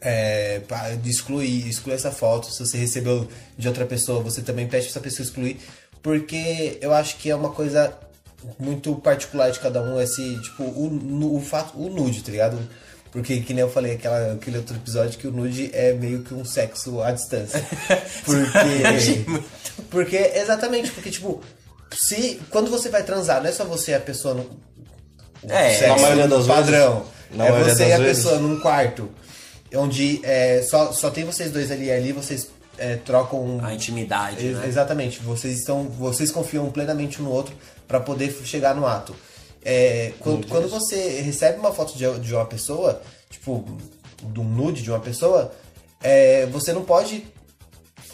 [0.01, 0.61] É,
[1.05, 2.51] exclui, exclui essa foto.
[2.51, 3.25] Se você recebeu
[3.57, 5.59] de outra pessoa, você também pede pra essa pessoa excluir.
[6.01, 7.97] Porque eu acho que é uma coisa
[8.59, 12.59] muito particular de cada um, esse, tipo, o, o fato, o nude, tá ligado?
[13.11, 16.33] Porque, que nem eu falei aquela, aquele outro episódio, que o nude é meio que
[16.33, 17.61] um sexo à distância.
[18.25, 19.25] Porque.
[19.89, 21.41] porque, exatamente, porque, tipo,
[21.93, 22.41] se.
[22.49, 24.49] Quando você vai transar, não é só você e a pessoa no.
[25.49, 27.05] É, sexo na maioria das padrão.
[27.31, 27.39] vezes.
[27.39, 28.23] É você e a vezes.
[28.23, 29.09] pessoa num quarto.
[29.73, 34.57] Onde é, só, só tem vocês dois ali ali vocês é, trocam A intimidade, Ex-
[34.57, 34.67] né?
[34.67, 35.19] Exatamente.
[35.19, 37.55] Vocês estão, vocês confiam plenamente um no outro
[37.87, 39.15] para poder chegar no ato.
[39.63, 43.63] É, quando, quando você recebe uma foto de, de uma pessoa, tipo,
[44.23, 45.53] de um nude de uma pessoa,
[46.03, 47.25] é, você não pode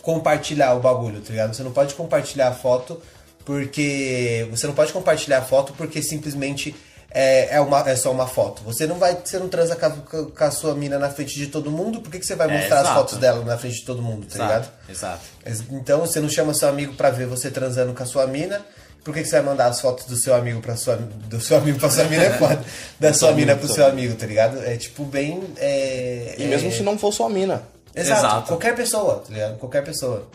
[0.01, 1.55] compartilhar o bagulho, tá ligado?
[1.55, 3.01] Você não pode compartilhar a foto
[3.47, 6.75] porque você não pode compartilhar a foto porque simplesmente
[7.09, 8.61] é, é, uma, é só uma foto.
[8.63, 12.01] Você não vai, você não transa com a, sua mina na frente de todo mundo,
[12.01, 12.99] por que, que você vai É, mostrar as exato.
[12.99, 14.69] fotos dela na frente de todo mundo, tá ligado?
[14.89, 15.73] Exato, exato.
[15.73, 18.61] Então você não chama seu amigo pra ver você transando com a sua mina
[19.03, 21.55] Por que, que você vai mandar as fotos do seu amigo pra sua do seu
[21.57, 22.59] amigo pra sua mina é foda,
[22.99, 24.61] da sua mina pro seu amigo, tá ligado?
[24.65, 25.41] É tipo bem.
[25.55, 27.63] É, E mesmo é- se não for sua mina.
[27.95, 28.47] Exato, Exato.
[28.49, 29.57] qualquer pessoa, tá ligado?
[29.57, 30.27] Qualquer pessoa.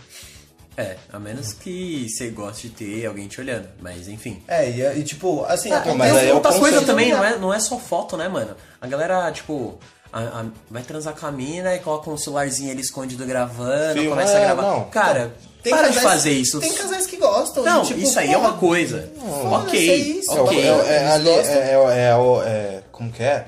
[0.76, 3.68] É, a menos que você goste de ter alguém te olhando.
[3.80, 4.42] Mas enfim.
[4.48, 6.86] É, e, e, tipo, assim, Ah, acontece- mas aí é o outras coisas conceito.
[6.86, 8.56] também, não é, não é só foto, né, mano?
[8.80, 9.78] A galera, tipo,
[10.12, 14.10] a- a- vai transar com a mina e coloca um celularzinho ali escondido gravando, Filma,
[14.16, 14.62] começa a é, gravar.
[14.62, 14.84] não.
[14.84, 16.58] Cara, Tem para de casais- fazer isso.
[16.58, 17.62] Tem casais que gostam.
[17.64, 19.10] Não, tipo, isso aí é uma coisa.
[19.20, 20.58] foda-se, ok, é isso, É, o- ok.
[20.60, 21.54] é, é, ali, gostam.
[21.54, 23.46] é, é, é, o- é- Como que é?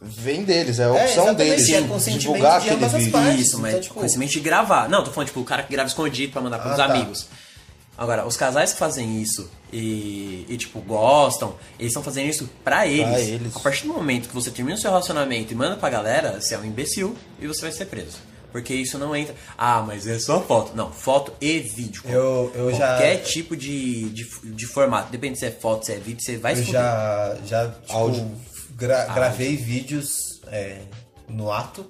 [0.00, 1.70] Vem deles, é a É, opção exatamente, deles.
[1.70, 3.10] é de consentimento divulgar de aquele vídeo.
[3.12, 3.40] partes.
[3.46, 4.88] Isso, mas então, tipo- conhecimento de gravar.
[4.88, 6.94] Não, tô falando, tipo, o cara que grava escondido pra mandar pros Ah, tá.
[6.94, 7.26] amigos.
[7.96, 12.86] Agora, os casais que fazem isso e, e, tipo, gostam, eles estão fazendo isso pra
[12.86, 13.26] eles.
[13.26, 13.56] eles.
[13.56, 16.54] A partir do momento que você termina o seu relacionamento e manda pra galera, você
[16.54, 18.18] é um imbecil e você vai ser preso.
[18.52, 19.34] Porque isso não entra.
[19.58, 20.76] Ah, mas é só foto.
[20.76, 22.02] Não, foto e vídeo.
[22.06, 25.10] Eu- eu já- Qualquer tipo de, de, de formato.
[25.10, 28.30] Depende se é foto, se é vídeo, você vai Eu já, já tipo, Áudio.
[28.78, 30.78] Gra- gravei vídeos é,
[31.28, 31.86] no ato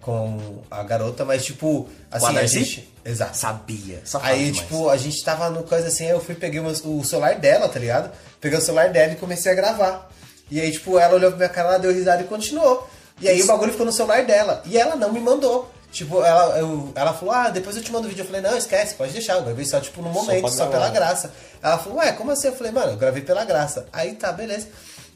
[0.00, 2.94] com a garota, mas tipo, assim, a gente.
[3.04, 3.36] Exato.
[3.36, 4.02] Sabia.
[4.22, 4.58] Aí, demais.
[4.58, 7.78] tipo, a gente tava no coisa assim, aí eu fui, peguei o celular dela, tá
[7.78, 8.10] ligado?
[8.40, 10.10] Peguei o celular dela e comecei a gravar.
[10.50, 12.88] E aí, tipo, ela olhou pra minha cara, ela deu risada e continuou.
[13.20, 14.62] E aí o bagulho ficou no celular dela.
[14.66, 15.70] E ela não me mandou.
[15.90, 18.22] Tipo, ela, eu- ela falou, ah, depois eu te mando o vídeo.
[18.22, 19.34] Eu falei, não, esquece, pode deixar.
[19.36, 20.70] Eu gravei só, tipo, no momento, só, gravar.
[20.72, 21.32] pela graça.
[21.62, 22.48] Ela falou, ué, como assim?
[22.48, 23.86] Eu falei, mano, eu gravei pela graça.
[23.92, 24.68] Aí tá, beleza.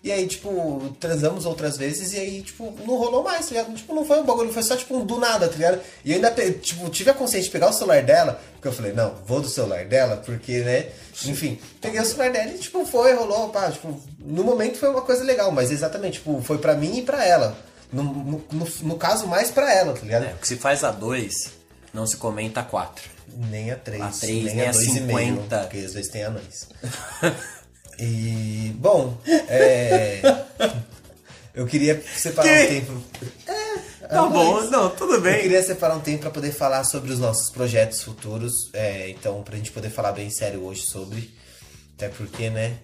[0.05, 3.73] E aí, tipo, transamos outras vezes e aí, tipo, não rolou mais, tá ligado?
[3.75, 5.81] Tipo, não foi um bagulho, foi só, tipo, um do nada, tá ligado?
[6.05, 8.93] E eu ainda, tipo, tive a consciência de pegar o celular dela, porque eu falei,
[8.93, 10.89] não, vou do celular dela, porque, né?
[11.25, 15.03] Enfim, peguei o celular dela e, tipo, foi, rolou, pá, tipo, no momento foi uma
[15.03, 17.57] coisa legal, mas exatamente, tipo, foi pra mim e pra ela.
[17.93, 20.25] No, no, no, no caso, mais pra ela, tá ligado?
[20.25, 21.53] É, o que se faz a dois,
[21.95, 23.09] não se comenta a quatro.
[23.51, 25.59] Nem a 3, A três, nem, nem a a 2,5, 50.
[25.61, 26.69] porque às vezes tem anões.
[27.99, 30.21] e, bom, é,
[31.55, 32.67] eu queria separar um Que?
[32.69, 33.03] tempo.
[34.09, 35.41] Tá bom, não, tudo Eu bem.
[35.43, 38.53] queria separar um tempo para poder falar sobre os nossos projetos futuros.
[38.75, 41.33] É, então, pra gente poder falar bem sério hoje sobre.
[41.97, 42.77] Até porque, né?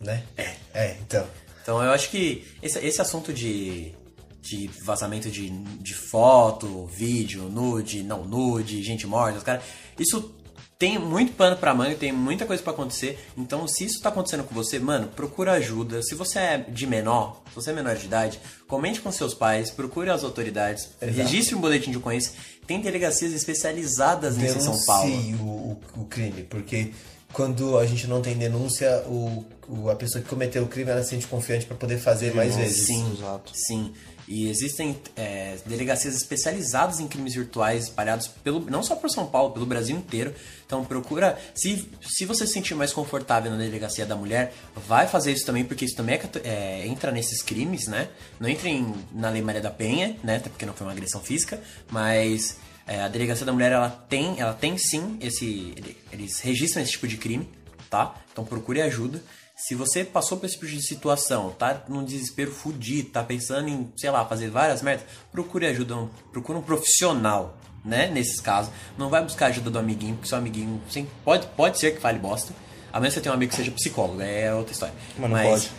[0.00, 0.22] Né?
[0.36, 0.54] É.
[0.72, 1.26] É, então.
[1.62, 3.92] Então eu acho que esse, esse assunto de,
[4.40, 9.60] de vazamento de, de foto, vídeo, nude, não nude, gente morta, os cara,
[9.98, 10.34] isso
[10.78, 13.18] tem muito pano pra manga, tem muita coisa pra acontecer.
[13.36, 16.02] Então, se isso tá acontecendo com você, mano, procura ajuda.
[16.02, 19.70] Se você é de menor, se você é menor de idade, comente com seus pais,
[19.70, 22.32] procure as autoridades, registre um boletim de ocorrência.
[22.66, 25.10] Tem delegacias especializadas nisso em São Paulo.
[25.40, 26.92] o, o, o crime, porque
[27.32, 31.02] quando a gente não tem denúncia, o, o- a pessoa que cometeu o crime ela
[31.02, 32.86] se sente confiante para poder fazer mais vezes.
[32.86, 33.52] Sim, Exato.
[33.54, 33.92] sim.
[34.30, 39.52] E existem é, delegacias especializadas em crimes virtuais espalhados pelo, não só por São Paulo,
[39.54, 40.34] pelo Brasil inteiro.
[40.66, 44.52] Então procura, se, se você se sentir mais confortável na delegacia da mulher,
[44.86, 48.08] vai fazer isso também, porque isso também é é, entra nesses crimes, né?
[48.38, 50.36] Não entra em, na Lei Maria da Penha, né?
[50.36, 51.58] Até porque não foi uma agressão física,
[51.90, 56.82] mas é, a delegacia da mulher ela tem, ela tem sim esse, ele- eles registram
[56.82, 57.48] esse tipo de crime,
[57.88, 58.14] tá?
[58.30, 59.22] Então procure ajuda.
[59.58, 63.92] Se você passou por esse tipo de situação, tá num desespero fudido, tá pensando em,
[63.96, 68.06] sei lá, fazer várias merdas, procure ajuda, um, procure um profissional, né?
[68.06, 68.72] Nesses casos.
[68.96, 72.20] Não vai buscar ajuda do amiguinho, porque seu amiguinho sim, pode, pode ser que fale
[72.20, 72.54] bosta.
[72.92, 74.94] A menos que você tenha um amigo que seja psicólogo, é outra história.
[75.18, 75.70] Mas não pode.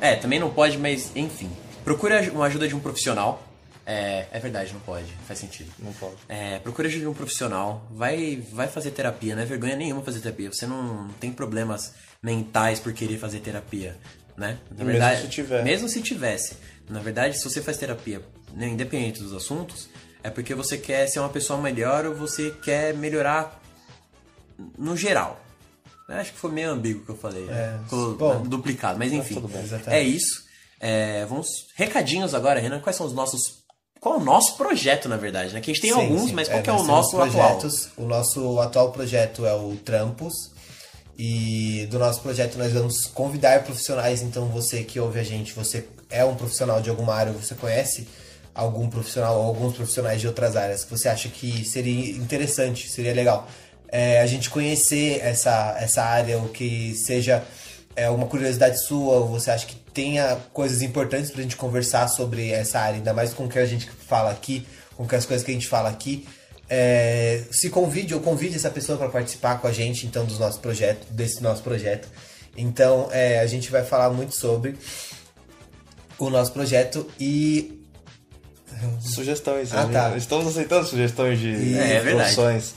[0.00, 1.50] É, também não pode, mas enfim.
[1.84, 3.44] Procure uma ajuda de um profissional.
[3.86, 5.06] É, é verdade, não pode.
[5.28, 5.70] Faz sentido.
[5.78, 6.16] Não pode.
[6.28, 7.86] É, procure ajuda de um profissional.
[7.92, 10.52] Vai, vai fazer terapia, não é vergonha nenhuma fazer terapia.
[10.52, 13.96] Você não tem problemas mentais por querer fazer terapia,
[14.36, 14.58] né?
[14.76, 15.62] Na Mesmo se tiver.
[15.64, 16.56] Mesmo se tivesse.
[16.88, 18.22] Na verdade, se você faz terapia,
[18.54, 19.88] né, independente dos assuntos,
[20.22, 23.60] é porque você quer ser uma pessoa melhor ou você quer melhorar
[24.76, 25.40] no geral.
[26.08, 27.46] Eu Acho que foi meio ambíguo que eu falei.
[27.50, 28.42] É, Ficou bom.
[28.42, 29.40] duplicado, mas enfim.
[29.40, 29.62] bem.
[29.88, 30.42] É isso.
[30.80, 31.46] É, vamos.
[31.76, 32.80] Recadinhos agora, Renan.
[32.80, 33.58] Quais são os nossos.
[34.00, 35.60] Qual é o nosso projeto, na verdade, né?
[35.60, 36.32] Que a gente tem Sim, alguns, sim.
[36.32, 37.30] mas qual que é nós o nosso atual?
[37.30, 37.88] projetos.
[37.96, 40.52] O nosso atual projeto é o Trampos.
[41.18, 44.22] E do nosso projeto nós vamos convidar profissionais.
[44.22, 48.06] Então você que ouve a gente, você é um profissional de alguma área, você conhece
[48.54, 53.14] algum profissional ou alguns profissionais de outras áreas que você acha que seria interessante, seria
[53.14, 53.48] legal
[53.88, 57.42] é, a gente conhecer essa, essa área, o que seja
[57.96, 62.50] é, uma curiosidade sua, ou você acha que tenha coisas importantes pra gente conversar sobre
[62.50, 64.66] essa área, ainda mais com o que a gente fala aqui,
[64.96, 66.26] com as coisas que a gente fala aqui.
[66.70, 70.60] É, se convide ou convide essa pessoa para participar com a gente então dos nossos
[70.60, 72.08] projetos, desse nosso projeto.
[72.56, 74.76] Então é, a gente vai falar muito sobre
[76.18, 77.78] o nosso projeto e
[79.00, 79.72] Sugestões.
[79.72, 79.92] Ah, né?
[79.92, 80.16] tá.
[80.16, 82.74] Estamos aceitando sugestões de É, é profissões.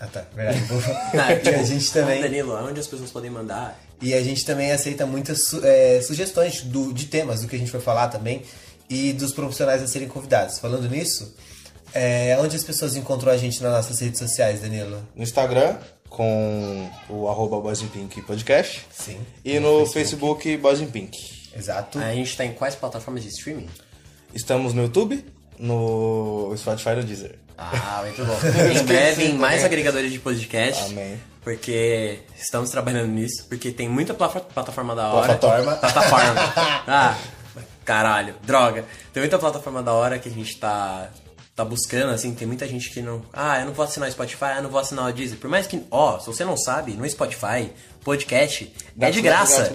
[0.00, 0.62] Ah, tá, verdade.
[1.18, 2.22] Ah, e a gente também.
[2.22, 3.78] Danilo, onde as pessoas podem mandar?
[4.00, 7.72] E a gente também aceita muitas é, sugestões do, de temas, do que a gente
[7.72, 8.42] vai falar também,
[8.88, 10.58] e dos profissionais a serem convidados.
[10.60, 11.34] Falando nisso,
[11.94, 15.02] é, onde as pessoas encontram a gente nas nossas redes sociais, Danilo?
[15.14, 15.76] No Instagram,
[16.08, 18.86] com o arroba Boys in Pink Podcast.
[18.90, 19.18] Sim.
[19.44, 21.18] E no Facebook, Boys in Pink.
[21.56, 21.98] Exato.
[21.98, 23.68] A gente tá em quais plataformas de streaming?
[24.34, 25.24] Estamos no YouTube,
[25.58, 27.38] no Spotify e no Deezer.
[27.56, 28.36] Ah, muito bom.
[28.72, 30.84] em breve, em mais agregadores de podcast.
[30.92, 31.18] Amém.
[31.42, 33.46] Porque estamos trabalhando nisso.
[33.48, 35.34] Porque tem muita plata- plataforma da hora.
[35.36, 35.76] Plataforma.
[35.76, 36.40] Plataforma.
[36.86, 37.18] Ah,
[37.84, 38.34] caralho.
[38.44, 38.84] Droga.
[39.12, 41.10] Tem muita plataforma da hora que a gente tá,
[41.58, 42.32] tá buscando, assim.
[42.34, 43.20] Tem muita gente que não...
[43.32, 45.38] Ah, eu não vou assinar o Spotify, eu não vou assinar o Deezer.
[45.38, 45.82] Por mais que...
[45.90, 47.70] Ó, se você não sabe, no Spotify,
[48.04, 49.70] podcast é de graça.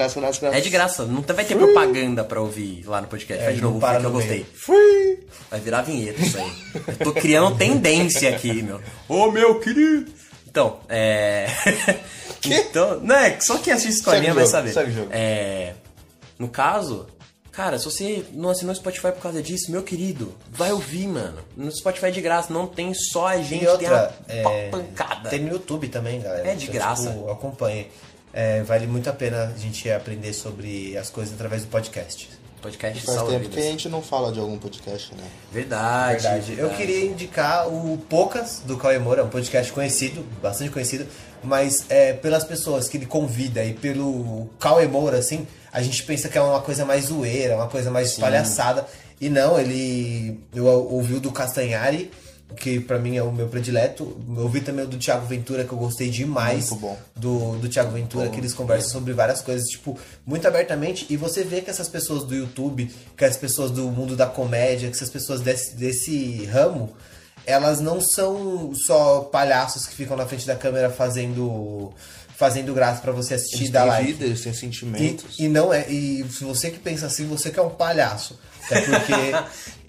[0.54, 1.06] É de graça.
[1.06, 3.44] Não vai ter propaganda pra ouvir lá no podcast.
[3.44, 4.46] É, Faz de novo, para foi que eu gostei.
[4.54, 5.28] Fui!
[5.52, 6.52] Vai virar vinheta isso aí.
[6.88, 8.82] Eu tô criando tendência aqui, meu.
[9.10, 10.10] Ô, meu querido!
[10.48, 11.48] Então, é.
[12.46, 13.40] então, né?
[13.42, 14.74] Só quem assiste escolinha vai saber.
[15.12, 15.74] É.
[16.40, 17.08] No caso,
[17.54, 21.40] cara, se você não assinou o Spotify por causa disso, meu querido, vai ouvir, mano.
[21.56, 24.70] No Spotify é de graça, não tem só a gente, E outra, tem uma é,
[24.70, 25.30] pancada.
[25.30, 26.50] tem no YouTube também, galera.
[26.50, 27.10] É de graça.
[27.10, 27.90] Tipo, acompanhe.
[28.34, 32.30] É, vale muito a pena a gente aprender sobre as coisas através do podcast.
[32.64, 33.66] Podcast Faz salva tempo que a vidas.
[33.72, 35.24] gente não fala de algum podcast, né?
[35.52, 36.52] Verdade, Verdade.
[36.52, 36.78] Eu verdade.
[36.78, 41.06] queria indicar o Poucas do Cauê Moura, é um podcast conhecido, bastante conhecido,
[41.44, 46.30] mas é, pelas pessoas que ele convida e pelo Cauê Moura, assim, a gente pensa
[46.30, 48.86] que é uma coisa mais zoeira, uma coisa mais palhaçada.
[49.20, 50.40] E não, ele.
[50.54, 52.12] Eu ouvi o do Castanhari,
[52.58, 54.18] que pra mim é o meu predileto.
[54.36, 56.70] Eu ouvi também o do Thiago Ventura, que eu gostei demais.
[56.70, 56.98] Muito bom.
[57.16, 61.06] Do, do Thiago Ventura, que eles conversam sobre várias coisas, tipo, muito abertamente.
[61.10, 64.90] E você vê que essas pessoas do YouTube, que as pessoas do mundo da comédia,
[64.90, 66.94] que essas pessoas desse, desse ramo,
[67.46, 71.94] elas não são só palhaços que ficam na frente da câmera fazendo
[72.36, 74.12] fazendo graça pra você assistir e dar têm like.
[74.12, 75.40] vida, eles têm sentimentos.
[75.40, 75.90] E, e não é.
[75.90, 78.40] E se você que pensa assim, você que é um palhaço.
[78.72, 79.14] É porque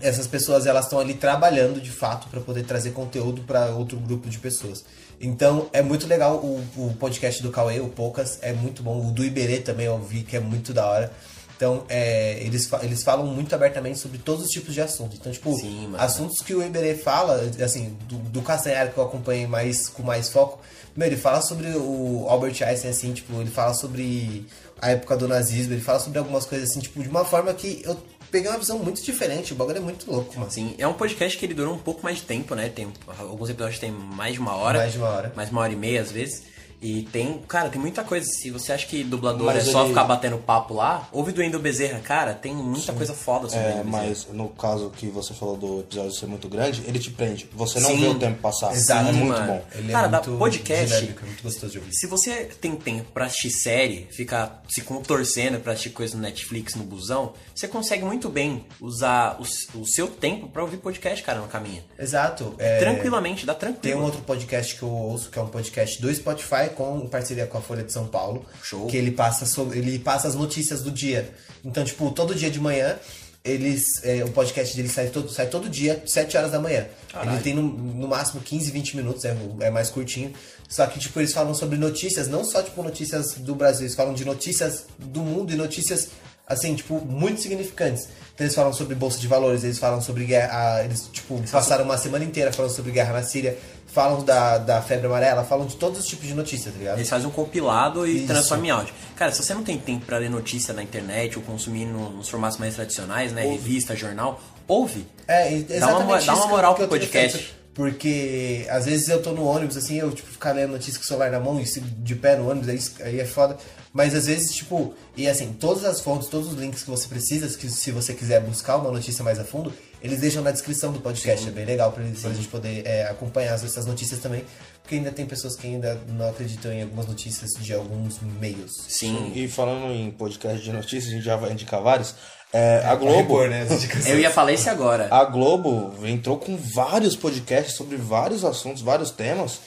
[0.00, 4.28] essas pessoas elas estão ali trabalhando de fato para poder trazer conteúdo para outro grupo
[4.28, 4.84] de pessoas.
[5.20, 9.06] Então é muito legal o, o podcast do Cauê, o Poucas, é muito bom.
[9.06, 11.12] O do Iberê também eu vi que é muito da hora.
[11.56, 15.18] Então, é, eles, eles falam muito abertamente sobre todos os tipos de assuntos.
[15.18, 19.46] Então, tipo, Sim, assuntos que o Iberê fala, assim, do, do Castanhari que eu acompanhei
[19.46, 20.60] mais, com mais foco,
[20.94, 24.46] meu, ele fala sobre o Albert Einstein, assim, tipo, ele fala sobre
[24.80, 27.80] a época do nazismo, ele fala sobre algumas coisas, assim, tipo, de uma forma que
[27.84, 27.96] eu
[28.36, 29.54] peguei uma visão muito diferente.
[29.54, 30.50] O bagulho é muito louco, mano.
[30.50, 32.68] Sim, é um podcast que ele durou um pouco mais de tempo, né?
[32.68, 34.80] Tem alguns episódios tem mais de uma hora.
[34.80, 35.32] Mais de uma hora.
[35.34, 36.42] Mais uma hora e meia, às vezes.
[36.80, 38.26] E tem, cara, tem muita coisa.
[38.26, 41.42] Se você acha que dublador Mas é só ele- ficar batendo papo lá, ouve do
[41.42, 45.32] Endo Bezerra, cara, tem muita coisa foda sobre o É, mas no caso que você
[45.34, 47.48] falou do episódio ser muito grande, ele te prende.
[47.54, 48.00] Você não Sim.
[48.00, 48.72] vê o tempo passar.
[48.74, 49.46] Exato, é muito mano.
[49.46, 49.64] bom.
[49.74, 51.92] Ele Cara, é dá podcast- dinâmico, é muito gostoso de ouvir.
[51.94, 56.74] Se você tem tempo pra assistir série, ficar se contorcendo pra assistir coisa no Netflix,
[56.74, 61.40] no busão, você consegue muito bem usar o, o seu tempo pra ouvir podcast, cara,
[61.40, 61.82] no caminho.
[61.98, 62.54] Exato.
[62.58, 64.00] é, Tranquilamente, dá Tem tranquilo.
[64.00, 67.58] um outro podcast que eu ouço, que é um podcast do Spotify, com parceria com
[67.58, 68.44] a Folha de São Paulo.
[68.62, 68.86] Show.
[68.86, 71.32] Que ele passa, sobre, ele passa as notícias do dia.
[71.64, 72.98] Então, tipo, todo dia de manhã,
[73.44, 73.82] eles.
[74.02, 76.86] é, o podcast dele sai todo, sai todo dia, 7 horas da manhã.
[77.22, 80.32] Ele tem no, no máximo 15, 20 minutos, é, é mais curtinho.
[80.68, 84.12] Só que, tipo, eles falam sobre notícias, não só, tipo, notícias do Brasil, eles falam
[84.12, 86.08] de notícias do mundo e notícias,
[86.46, 88.08] assim, tipo, muito significantes.
[88.36, 91.84] Então, eles falam sobre bolsa de valores, eles falam sobre guerra, ah, eles, tipo, passaram
[91.86, 93.56] uma semana inteira falando sobre guerra na Síria,
[93.86, 96.98] falam da, da febre amarela, falam de todos os tipos de notícias, tá ligado?
[96.98, 98.26] Eles fazem um compilado e Isso.
[98.26, 98.92] transformam em áudio.
[99.16, 102.28] Cara, se você não tem tempo pra ler notícia na internet ou consumir no- nos
[102.28, 103.42] formatos mais tradicionais, né?
[103.46, 105.06] Revista, jornal, ouve.
[105.26, 107.55] É, e- Dá uma exatamente dá uma moral pro podcast.
[107.76, 111.06] Porque às vezes eu tô no ônibus, assim, eu tipo, ficar lendo notícia com o
[111.06, 113.54] celular na mão e de pé no ônibus, aí, aí é foda.
[113.92, 117.46] Mas às vezes, tipo, e assim, todas as fontes, todos os links que você precisa,
[117.56, 119.70] que se você quiser buscar uma notícia mais a fundo,
[120.02, 121.46] eles deixam na descrição do podcast.
[121.48, 124.42] É bem legal pra, eles- pra gente poder é, acompanhar essas notícias também.
[124.82, 128.72] Porque ainda tem pessoas que ainda não acreditam em algumas notícias de alguns meios.
[128.88, 129.32] Sim.
[129.34, 132.14] E falando em podcast de notícias, a gente já vai indicar vários.
[132.52, 133.16] É, a Globo.
[133.16, 133.66] Repor, né.
[134.06, 135.08] Eu ia falar esse agora.
[135.10, 139.60] A Globo entrou com vários podcasts sobre vários assuntos, vários temas.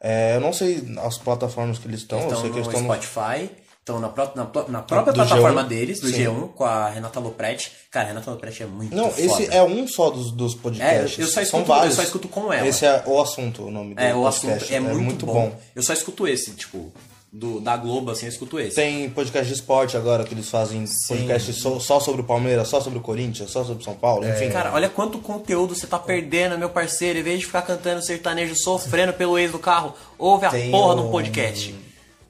[0.00, 2.68] É, eu não sei as plataformas que eles estão, eu Estão sei que no eles
[2.68, 5.68] estão no- Spotify, estão na, pró- na, na própria Do plataforma G1.
[5.68, 6.24] deles, do Sim.
[6.24, 7.72] G1, com a Renata Lopretti.
[7.90, 9.22] Cara, a Renata Lopretti é muito Não, foda.
[9.22, 11.18] esse é um só dos, dos podcasts.
[11.18, 11.90] É, eu só São escuto- vários.
[11.90, 12.68] eu só escuto com ela.
[12.68, 14.52] Esse é o assunto, o nome do É, o podcast.
[14.52, 15.58] assunto é, muito, bom.
[15.74, 16.92] Eu só escuto esse, tipo,
[17.38, 18.76] do, da Globo, assim, eu escuto esse.
[18.76, 22.80] Tem podcast de esporte agora que eles fazem podcast só, só sobre o Palmeiras, só
[22.80, 24.30] sobre o Corinthians, só sobre o São Paulo, É.
[24.34, 24.48] enfim.
[24.50, 27.18] Cara, olha quanto conteúdo você tá perdendo, meu parceiro.
[27.18, 30.94] Em vez de ficar cantando sertanejo sofrendo pelo ex do carro, ouve a Tem porra
[30.94, 31.74] um- do podcast.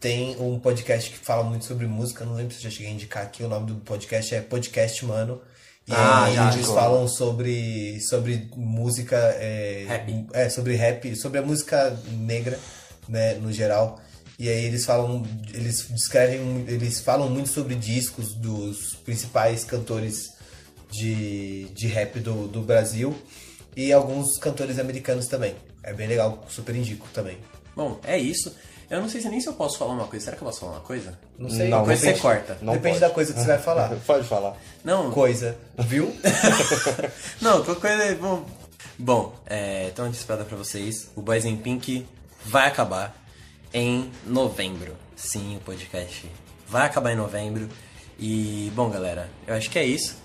[0.01, 2.95] Tem um podcast que fala muito sobre música, não lembro se eu já cheguei a
[2.95, 5.41] indicar aqui, o nome do podcast é Podcast Mano.
[5.89, 6.75] E Ah, eles já.
[6.75, 9.17] falam sobre, sobre música.
[9.39, 10.27] É, Rap.
[10.33, 12.59] É, sobre rap, sobre a música negra,
[13.09, 14.01] né, no geral.
[14.39, 15.23] E aí eles falam,
[15.55, 20.31] eles descrevem, eles falam muito sobre discos dos principais cantores
[20.91, 23.17] de, de rap do, do Brasil
[23.75, 25.55] e alguns cantores americanos também.
[25.83, 27.39] É bem legal, super indico também.
[27.75, 28.55] Bom, é isso.
[28.91, 30.27] Eu não sei se nem se eu posso falar uma coisa.
[30.27, 31.19] Será que eu posso falar uma coisa?
[31.39, 32.59] Não sei, Não, Depois depende- você corta.
[32.63, 33.09] não Depende pode.
[33.09, 33.89] da coisa que você vai falar.
[34.07, 34.57] Pode falar.
[34.85, 36.15] Não, Coisa, viu?
[37.41, 38.15] não, qualquer coisa.
[38.17, 38.45] Bom,
[38.99, 42.07] bom é, então antecipada pra vocês: o Boys in Pink
[42.45, 43.15] vai acabar
[43.77, 44.97] em novembro.
[45.15, 46.27] Sim, o podcast
[46.67, 47.69] vai acabar em novembro.
[48.19, 50.17] E, bom, galera, eu acho que é isso.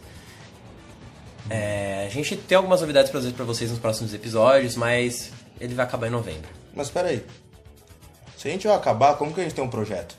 [1.50, 6.08] É, a gente tem algumas novidades pra vocês nos próximos episódios, mas ele vai acabar
[6.08, 6.50] em novembro.
[6.74, 7.26] Mas peraí.
[8.38, 10.16] Se a gente vai acabar, como que a gente tem um projeto?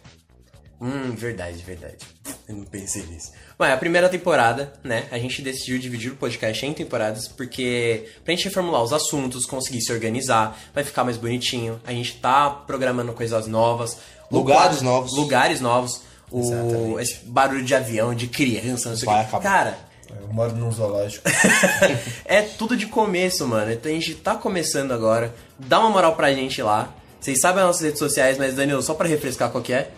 [0.79, 2.05] Hum, verdade, verdade.
[2.53, 3.33] Eu não pensei nisso.
[3.59, 5.07] Bom, é a primeira temporada, né?
[5.11, 9.81] A gente decidiu dividir o podcast em temporadas porque pra gente reformular os assuntos, conseguir
[9.81, 11.81] se organizar, vai ficar mais bonitinho.
[11.87, 13.97] A gente tá programando coisas novas.
[14.31, 15.17] Lugares quadro- novos.
[15.17, 16.01] Lugares novos.
[16.31, 17.01] O, Exatamente.
[17.03, 19.19] esse barulho de avião, de criança, não sei o que.
[19.19, 19.43] acabar.
[19.43, 19.79] Cara,
[20.21, 21.25] Eu moro num zoológico.
[22.25, 23.73] é tudo de começo, mano.
[23.73, 25.35] Então a gente tá começando agora.
[25.59, 26.93] Dá uma moral pra gente lá.
[27.21, 29.91] Vocês sabem as nossas redes sociais, mas Danilo, só pra refrescar qual que é.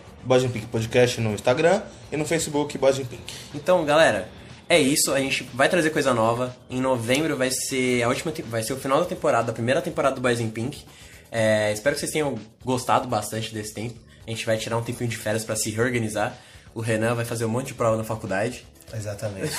[0.45, 3.35] In Pink Podcast no Instagram e no Facebook in Pink.
[3.55, 4.29] Então, galera,
[4.68, 5.12] é isso.
[5.12, 6.57] A gente vai trazer coisa nova.
[6.70, 10.14] Em novembro vai ser a última, vai ser o final da temporada, a primeira temporada
[10.14, 10.85] do Boys in Pink.
[11.31, 13.99] É, espero que vocês tenham gostado bastante desse tempo.
[14.27, 16.37] A gente vai tirar um tempinho de férias pra se reorganizar.
[16.75, 18.66] O Renan vai fazer um monte de prova na faculdade.
[18.93, 19.53] Exatamente.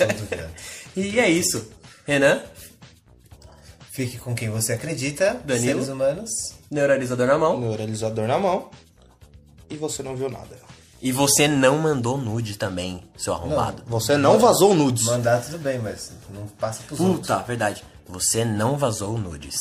[0.00, 0.50] é tudo.
[0.96, 1.70] E é isso.
[2.06, 2.40] Renan,
[3.98, 5.66] Fique com quem você acredita, Danilo?
[5.66, 6.30] seres humanos.
[6.70, 7.58] neuralizador na mão.
[7.58, 8.70] Neuralizador na mão.
[9.70, 10.56] E você não viu nada.
[11.00, 13.84] E você não mandou nude também, seu arrombado.
[13.86, 15.04] Você não vazou nudes.
[15.04, 17.20] Mandar tudo bem, mas não passa pros outros.
[17.20, 17.84] Puta, verdade.
[18.08, 19.60] Você não vazou nudes.